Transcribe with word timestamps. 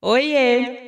Oiê! 0.00 0.87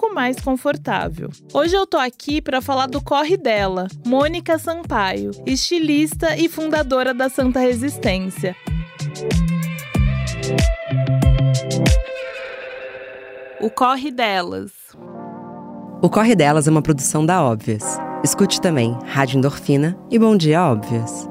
pouco 0.00 0.14
mais 0.14 0.40
confortável. 0.40 1.28
Hoje 1.52 1.76
eu 1.76 1.86
tô 1.86 1.98
aqui 1.98 2.40
para 2.40 2.62
falar 2.62 2.86
do 2.86 3.02
corre 3.02 3.36
dela, 3.36 3.86
Mônica 4.06 4.58
Sampaio, 4.58 5.30
estilista 5.44 6.36
e 6.38 6.48
fundadora 6.48 7.12
da 7.12 7.28
Santa 7.28 7.60
Resistência. 7.60 8.56
O 13.60 13.68
Corre 13.68 14.10
Delas. 14.10 14.72
O 16.00 16.08
Corre 16.08 16.34
Delas 16.34 16.66
é 16.66 16.70
uma 16.70 16.80
produção 16.80 17.26
da 17.26 17.44
Óbvias. 17.44 17.98
Escute 18.24 18.58
também 18.58 18.96
Rádio 19.04 19.36
Endorfina 19.36 19.98
e 20.10 20.18
Bom 20.18 20.34
Dia 20.34 20.64
Óbvias. 20.64 21.28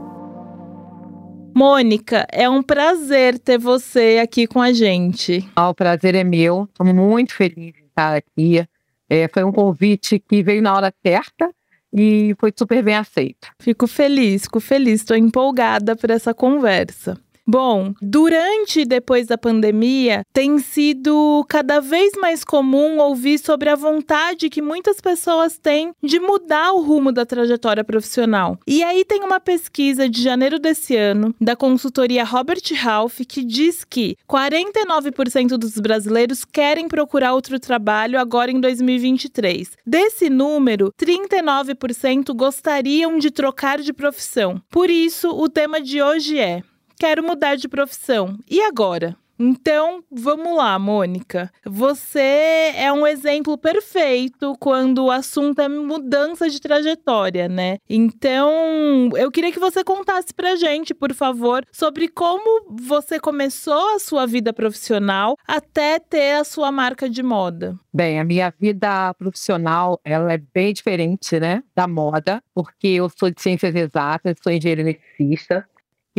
Mônica, 1.55 2.27
é 2.31 2.47
um 2.47 2.61
prazer 2.61 3.39
ter 3.39 3.57
você 3.57 4.19
aqui 4.21 4.45
com 4.45 4.61
a 4.61 4.71
gente. 4.71 5.49
Ah, 5.55 5.69
o 5.69 5.73
prazer 5.73 6.13
é 6.13 6.23
meu. 6.23 6.69
Estou 6.71 6.85
muito 6.85 7.33
feliz 7.33 7.73
estar 7.99 8.15
aqui. 8.15 8.65
É, 9.09 9.27
foi 9.27 9.43
um 9.43 9.51
convite 9.51 10.19
que 10.19 10.41
veio 10.41 10.61
na 10.61 10.73
hora 10.73 10.93
certa 11.05 11.51
e 11.93 12.35
foi 12.39 12.53
super 12.55 12.81
bem 12.83 12.95
aceito. 12.95 13.49
Fico 13.59 13.87
feliz, 13.87 14.43
fico 14.43 14.59
feliz, 14.59 15.01
estou 15.01 15.17
empolgada 15.17 15.95
por 15.95 16.09
essa 16.09 16.33
conversa. 16.33 17.19
Bom, 17.51 17.95
durante 17.99 18.81
e 18.81 18.85
depois 18.85 19.25
da 19.25 19.35
pandemia, 19.35 20.23
tem 20.31 20.59
sido 20.59 21.43
cada 21.49 21.79
vez 21.79 22.11
mais 22.15 22.43
comum 22.43 22.99
ouvir 22.99 23.39
sobre 23.39 23.69
a 23.69 23.75
vontade 23.75 24.51
que 24.51 24.61
muitas 24.61 25.01
pessoas 25.01 25.57
têm 25.57 25.91
de 26.03 26.19
mudar 26.19 26.73
o 26.73 26.83
rumo 26.83 27.11
da 27.11 27.25
trajetória 27.25 27.83
profissional. 27.83 28.59
E 28.67 28.83
aí 28.83 29.03
tem 29.03 29.23
uma 29.23 29.39
pesquisa 29.39 30.07
de 30.07 30.21
janeiro 30.21 30.59
desse 30.59 30.95
ano, 30.95 31.33
da 31.41 31.55
consultoria 31.55 32.23
Robert 32.23 32.61
Half, 32.85 33.21
que 33.27 33.43
diz 33.43 33.83
que 33.83 34.15
49% 34.29 35.57
dos 35.57 35.73
brasileiros 35.79 36.45
querem 36.45 36.87
procurar 36.87 37.33
outro 37.33 37.59
trabalho 37.59 38.19
agora 38.19 38.51
em 38.51 38.61
2023. 38.61 39.71
Desse 39.83 40.29
número, 40.29 40.93
39% 41.01 42.31
gostariam 42.35 43.17
de 43.17 43.31
trocar 43.31 43.79
de 43.79 43.91
profissão. 43.91 44.61
Por 44.69 44.91
isso, 44.91 45.29
o 45.29 45.49
tema 45.49 45.81
de 45.81 45.99
hoje 45.99 46.37
é 46.37 46.61
quero 46.99 47.23
mudar 47.23 47.55
de 47.55 47.67
profissão. 47.69 48.37
E 48.47 48.61
agora? 48.61 49.15
Então, 49.41 50.03
vamos 50.11 50.53
lá, 50.53 50.77
Mônica. 50.77 51.49
Você 51.65 52.73
é 52.75 52.91
um 52.91 53.07
exemplo 53.07 53.57
perfeito 53.57 54.53
quando 54.59 55.05
o 55.05 55.11
assunto 55.11 55.61
é 55.61 55.69
mudança 55.69 56.49
de 56.49 56.59
trajetória, 56.59 57.47
né? 57.47 57.77
Então, 57.89 59.09
eu 59.15 59.31
queria 59.31 59.53
que 59.53 59.59
você 59.59 59.81
contasse 59.81 60.33
pra 60.33 60.57
gente, 60.57 60.93
por 60.93 61.13
favor, 61.13 61.63
sobre 61.71 62.09
como 62.09 62.65
você 62.69 63.17
começou 63.17 63.95
a 63.95 63.99
sua 63.99 64.27
vida 64.27 64.51
profissional 64.51 65.37
até 65.47 65.99
ter 65.99 66.33
a 66.33 66.43
sua 66.43 66.69
marca 66.69 67.09
de 67.09 67.23
moda. 67.23 67.79
Bem, 67.93 68.19
a 68.19 68.25
minha 68.25 68.53
vida 68.59 69.13
profissional, 69.13 70.01
ela 70.03 70.33
é 70.33 70.37
bem 70.53 70.73
diferente, 70.73 71.39
né, 71.39 71.63
da 71.73 71.87
moda, 71.87 72.43
porque 72.53 72.89
eu 72.89 73.09
sou 73.09 73.29
de 73.31 73.41
ciências 73.41 73.73
exatas, 73.73 74.35
sou 74.43 74.51
engenheiro 74.51 74.81
eletricista, 74.81 75.65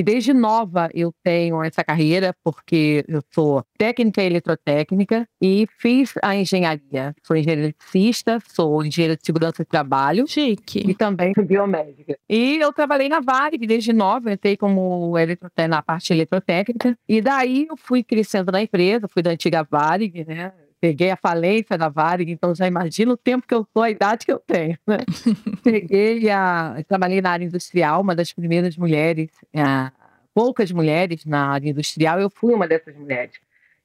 e 0.01 0.03
desde 0.03 0.33
nova 0.33 0.89
eu 0.95 1.13
tenho 1.23 1.63
essa 1.63 1.85
carreira, 1.85 2.35
porque 2.43 3.05
eu 3.07 3.21
sou 3.31 3.63
técnica 3.77 4.23
eletrotécnica 4.23 5.29
e 5.43 5.69
fiz 5.77 6.15
a 6.23 6.35
engenharia. 6.35 7.15
Sou 7.23 7.37
engenheira 7.37 7.61
eletricista, 7.65 8.39
sou 8.49 8.83
engenheira 8.83 9.15
de 9.15 9.23
segurança 9.23 9.63
de 9.63 9.69
trabalho. 9.69 10.27
Chique. 10.27 10.79
E 10.89 10.95
também 10.95 11.35
biomédica. 11.45 12.17
E 12.27 12.57
eu 12.57 12.73
trabalhei 12.73 13.11
na 13.11 13.21
Varig 13.21 13.67
desde 13.67 13.93
nova, 13.93 14.33
entrei 14.33 14.57
como 14.57 15.13
na 15.69 15.83
parte 15.83 16.15
eletrotécnica. 16.15 16.97
E 17.07 17.21
daí 17.21 17.67
eu 17.69 17.77
fui 17.77 18.03
crescendo 18.03 18.51
na 18.51 18.63
empresa, 18.63 19.07
fui 19.07 19.23
da 19.23 19.33
antiga 19.33 19.63
Varig, 19.63 20.25
né? 20.25 20.51
Peguei 20.81 21.11
a 21.11 21.17
falência 21.17 21.77
da 21.77 21.89
Varig, 21.89 22.33
então 22.33 22.55
já 22.55 22.67
imagina 22.67 23.13
o 23.13 23.17
tempo 23.17 23.47
que 23.47 23.55
eu 23.55 23.67
sou, 23.73 23.83
a 23.83 23.91
idade 23.91 24.25
que 24.25 24.33
eu 24.33 24.39
tenho. 24.39 24.79
Né? 24.87 24.99
Peguei 25.63 26.31
a. 26.31 26.83
Trabalhei 26.89 27.21
na 27.21 27.31
área 27.31 27.45
industrial, 27.45 28.01
uma 28.01 28.15
das 28.15 28.33
primeiras 28.33 28.77
mulheres, 28.77 29.31
a, 29.55 29.93
poucas 30.35 30.73
mulheres 30.73 31.25
na 31.25 31.51
área 31.51 31.71
industrial, 31.71 32.21
eu 32.21 32.31
fui 32.31 32.55
uma 32.55 32.67
dessas 32.67 32.97
mulheres. 32.97 33.35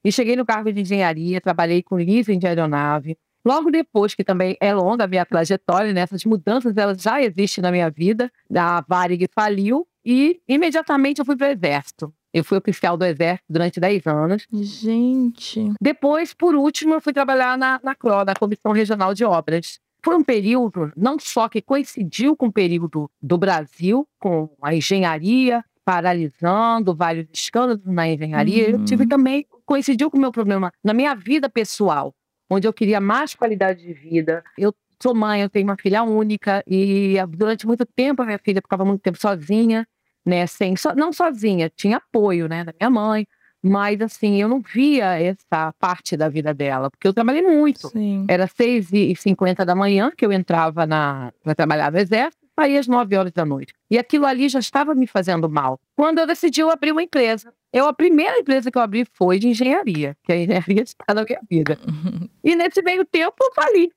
E 0.03 0.11
cheguei 0.11 0.35
no 0.35 0.45
cargo 0.45 0.71
de 0.71 0.81
engenharia, 0.81 1.41
trabalhei 1.41 1.81
com 1.81 1.95
leasing 1.95 2.39
de 2.39 2.47
aeronave. 2.47 3.17
Logo 3.43 3.69
depois, 3.69 4.15
que 4.15 4.23
também 4.23 4.55
é 4.59 4.73
longa 4.73 5.03
a 5.03 5.07
minha 5.07 5.25
trajetória, 5.25 5.93
né? 5.93 6.01
essas 6.01 6.23
mudanças 6.25 6.75
elas 6.77 7.01
já 7.01 7.21
existem 7.21 7.61
na 7.61 7.71
minha 7.71 7.89
vida, 7.89 8.31
a 8.55 8.83
Varig 8.87 9.27
faliu 9.33 9.87
e 10.03 10.39
imediatamente 10.47 11.19
eu 11.19 11.25
fui 11.25 11.35
para 11.35 11.47
o 11.47 11.51
Exército. 11.51 12.13
Eu 12.35 12.43
fui 12.43 12.57
oficial 12.57 12.97
do 12.97 13.05
Exército 13.05 13.45
durante 13.49 13.79
10 13.79 14.07
anos. 14.07 14.45
Gente. 14.51 15.71
Depois, 15.79 16.33
por 16.33 16.53
último, 16.53 16.93
eu 16.93 16.99
fui 16.99 17.13
trabalhar 17.13 17.57
na, 17.57 17.79
na 17.81 17.95
CRO, 17.95 18.25
na 18.25 18.35
Comissão 18.35 18.73
Regional 18.73 19.13
de 19.13 19.23
Obras. 19.23 19.79
Foi 20.03 20.17
um 20.17 20.23
período, 20.23 20.91
não 20.97 21.17
só 21.17 21.47
que 21.47 21.61
coincidiu 21.61 22.35
com 22.35 22.47
o 22.47 22.51
período 22.51 23.09
do 23.21 23.37
Brasil, 23.37 24.05
com 24.19 24.49
a 24.61 24.75
engenharia 24.75 25.63
paralisando, 25.85 26.93
vários 26.93 27.27
escândalos 27.31 27.85
na 27.85 28.09
engenharia, 28.09 28.65
uhum. 28.65 28.81
eu 28.81 28.85
tive 28.85 29.07
também, 29.07 29.45
coincidiu 29.65 30.11
com 30.11 30.17
o 30.17 30.19
meu 30.19 30.31
problema 30.31 30.73
na 30.83 30.93
minha 30.93 31.15
vida 31.15 31.47
pessoal, 31.47 32.13
onde 32.49 32.67
eu 32.67 32.73
queria 32.73 32.99
mais 32.99 33.33
qualidade 33.33 33.81
de 33.81 33.93
vida. 33.93 34.43
Eu 34.57 34.73
sou 35.01 35.15
mãe, 35.15 35.41
eu 35.41 35.49
tenho 35.49 35.67
uma 35.67 35.77
filha 35.77 36.03
única 36.03 36.63
e 36.67 37.15
durante 37.29 37.65
muito 37.65 37.85
tempo 37.85 38.23
a 38.23 38.25
minha 38.25 38.39
filha 38.39 38.61
ficava 38.61 38.83
muito 38.83 39.01
tempo 39.01 39.17
sozinha 39.17 39.87
né? 40.25 40.47
Sem, 40.47 40.75
so, 40.75 40.93
não 40.95 41.13
sozinha, 41.13 41.69
tinha 41.69 41.97
apoio, 41.97 42.47
né, 42.47 42.63
da 42.63 42.73
minha 42.79 42.89
mãe, 42.89 43.27
mas 43.67 43.99
assim, 43.99 44.39
eu 44.39 44.47
não 44.47 44.61
via 44.61 45.19
essa 45.19 45.73
parte 45.79 46.15
da 46.15 46.29
vida 46.29 46.53
dela, 46.53 46.91
porque 46.91 47.07
eu 47.07 47.13
trabalhei 47.13 47.41
muito. 47.41 47.87
Sim. 47.89 48.23
Era 48.27 48.45
6 48.45 48.93
e 48.93 49.15
50 49.15 49.65
da 49.65 49.73
manhã 49.73 50.11
que 50.15 50.23
eu 50.23 50.31
entrava 50.31 50.85
na 50.85 51.33
para 51.43 51.55
trabalhar 51.55 51.91
no 51.91 51.97
exército, 51.97 52.45
saía 52.57 52.79
às 52.79 52.87
9 52.87 53.17
horas 53.17 53.31
da 53.31 53.43
noite. 53.43 53.73
E 53.89 53.97
aquilo 53.97 54.27
ali 54.27 54.47
já 54.49 54.59
estava 54.59 54.93
me 54.93 55.07
fazendo 55.07 55.49
mal. 55.49 55.79
Quando 55.95 56.19
eu 56.19 56.27
decidi 56.27 56.61
eu 56.61 56.69
abrir 56.69 56.91
uma 56.91 57.01
empresa. 57.01 57.51
Eu, 57.73 57.87
a 57.87 57.93
primeira 57.93 58.37
empresa 58.37 58.69
que 58.69 58.77
eu 58.77 58.81
abri 58.81 59.03
foi 59.13 59.39
de 59.39 59.47
engenharia, 59.47 60.15
que 60.23 60.31
a 60.31 60.37
engenharia 60.37 60.83
está 60.83 61.13
na 61.13 61.23
minha 61.23 61.41
vida. 61.49 61.79
Uhum. 61.87 62.29
E 62.43 62.55
nesse 62.55 62.83
meio 62.83 63.03
tempo 63.03 63.35
eu 63.41 63.51
fali. 63.53 63.91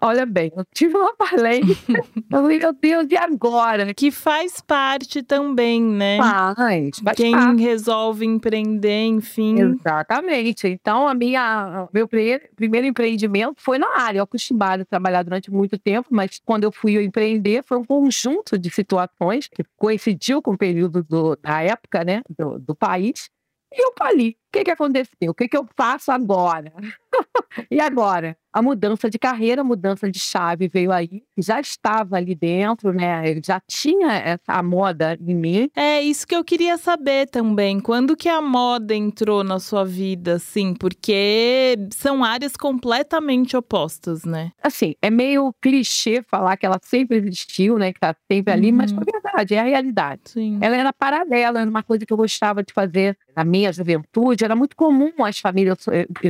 Olha 0.00 0.24
bem, 0.24 0.52
eu 0.56 0.64
tive 0.72 0.96
uma 0.96 1.12
eu 1.18 2.04
falei, 2.30 2.58
meu 2.58 2.72
Deus, 2.72 3.06
e 3.10 3.16
agora? 3.16 3.92
Que 3.92 4.12
faz 4.12 4.60
parte 4.60 5.24
também, 5.24 5.82
né? 5.82 6.18
Faz, 6.18 6.98
faz 7.02 7.16
Quem 7.16 7.32
parte. 7.32 7.60
resolve 7.60 8.24
empreender, 8.24 9.06
enfim. 9.06 9.58
Exatamente. 9.58 10.68
Então, 10.68 11.08
a 11.08 11.14
minha, 11.14 11.88
meu 11.92 12.06
primeiro 12.06 12.86
empreendimento 12.86 13.56
foi 13.58 13.76
na 13.76 13.98
área. 13.98 14.20
Eu 14.20 14.24
acostumada 14.24 14.84
a 14.84 14.86
trabalhar 14.86 15.24
durante 15.24 15.50
muito 15.50 15.76
tempo, 15.76 16.08
mas 16.12 16.40
quando 16.44 16.62
eu 16.62 16.70
fui 16.70 17.02
empreender, 17.02 17.64
foi 17.64 17.78
um 17.78 17.84
conjunto 17.84 18.56
de 18.56 18.70
situações 18.70 19.48
que 19.48 19.64
coincidiu 19.76 20.40
com 20.40 20.52
o 20.52 20.58
período 20.58 21.02
do, 21.02 21.36
da 21.36 21.60
época, 21.60 22.04
né, 22.04 22.22
do, 22.38 22.58
do 22.58 22.74
país. 22.74 23.28
E 23.72 23.84
eu 23.84 23.92
falei, 23.98 24.36
que, 24.52 24.64
que 24.64 24.70
aconteceu? 24.70 25.30
O 25.30 25.34
que, 25.34 25.48
que 25.48 25.56
eu 25.56 25.66
faço 25.74 26.12
agora? 26.12 26.72
e 27.70 27.80
agora? 27.80 28.36
A 28.52 28.60
mudança 28.60 29.08
de 29.08 29.18
carreira, 29.18 29.62
a 29.62 29.64
mudança 29.64 30.10
de 30.10 30.18
chave 30.18 30.68
veio 30.68 30.92
aí, 30.92 31.22
já 31.38 31.58
estava 31.58 32.16
ali 32.16 32.34
dentro, 32.34 32.92
né? 32.92 33.40
Já 33.42 33.58
tinha 33.66 34.12
essa 34.12 34.62
moda 34.62 35.16
em 35.18 35.34
mim. 35.34 35.70
É 35.74 36.02
isso 36.02 36.26
que 36.26 36.36
eu 36.36 36.44
queria 36.44 36.76
saber 36.76 37.30
também. 37.30 37.80
Quando 37.80 38.14
que 38.14 38.28
a 38.28 38.42
moda 38.42 38.94
entrou 38.94 39.42
na 39.42 39.58
sua 39.58 39.86
vida, 39.86 40.34
assim? 40.34 40.74
Porque 40.74 41.78
são 41.96 42.22
áreas 42.22 42.54
completamente 42.54 43.56
opostas, 43.56 44.22
né? 44.26 44.52
Assim, 44.62 44.94
é 45.00 45.08
meio 45.08 45.54
clichê 45.62 46.22
falar 46.28 46.58
que 46.58 46.66
ela 46.66 46.78
sempre 46.82 47.16
existiu, 47.16 47.78
né? 47.78 47.90
Que 47.90 48.00
tá 48.00 48.14
sempre 48.30 48.52
ali, 48.52 48.70
uhum. 48.70 48.76
mas 48.76 48.92
é 48.92 48.96
verdade, 48.96 49.54
é 49.54 49.60
a 49.60 49.64
realidade. 49.64 50.20
Sim. 50.26 50.58
Ela 50.60 50.76
era 50.76 50.92
paralela, 50.92 51.62
era 51.62 51.70
uma 51.70 51.82
coisa 51.82 52.04
que 52.04 52.12
eu 52.12 52.18
gostava 52.18 52.62
de 52.62 52.74
fazer 52.74 53.16
na 53.34 53.44
minha 53.44 53.72
juventude. 53.72 54.41
Era 54.42 54.56
muito 54.56 54.76
comum 54.76 55.12
as 55.24 55.38
famílias 55.38 55.86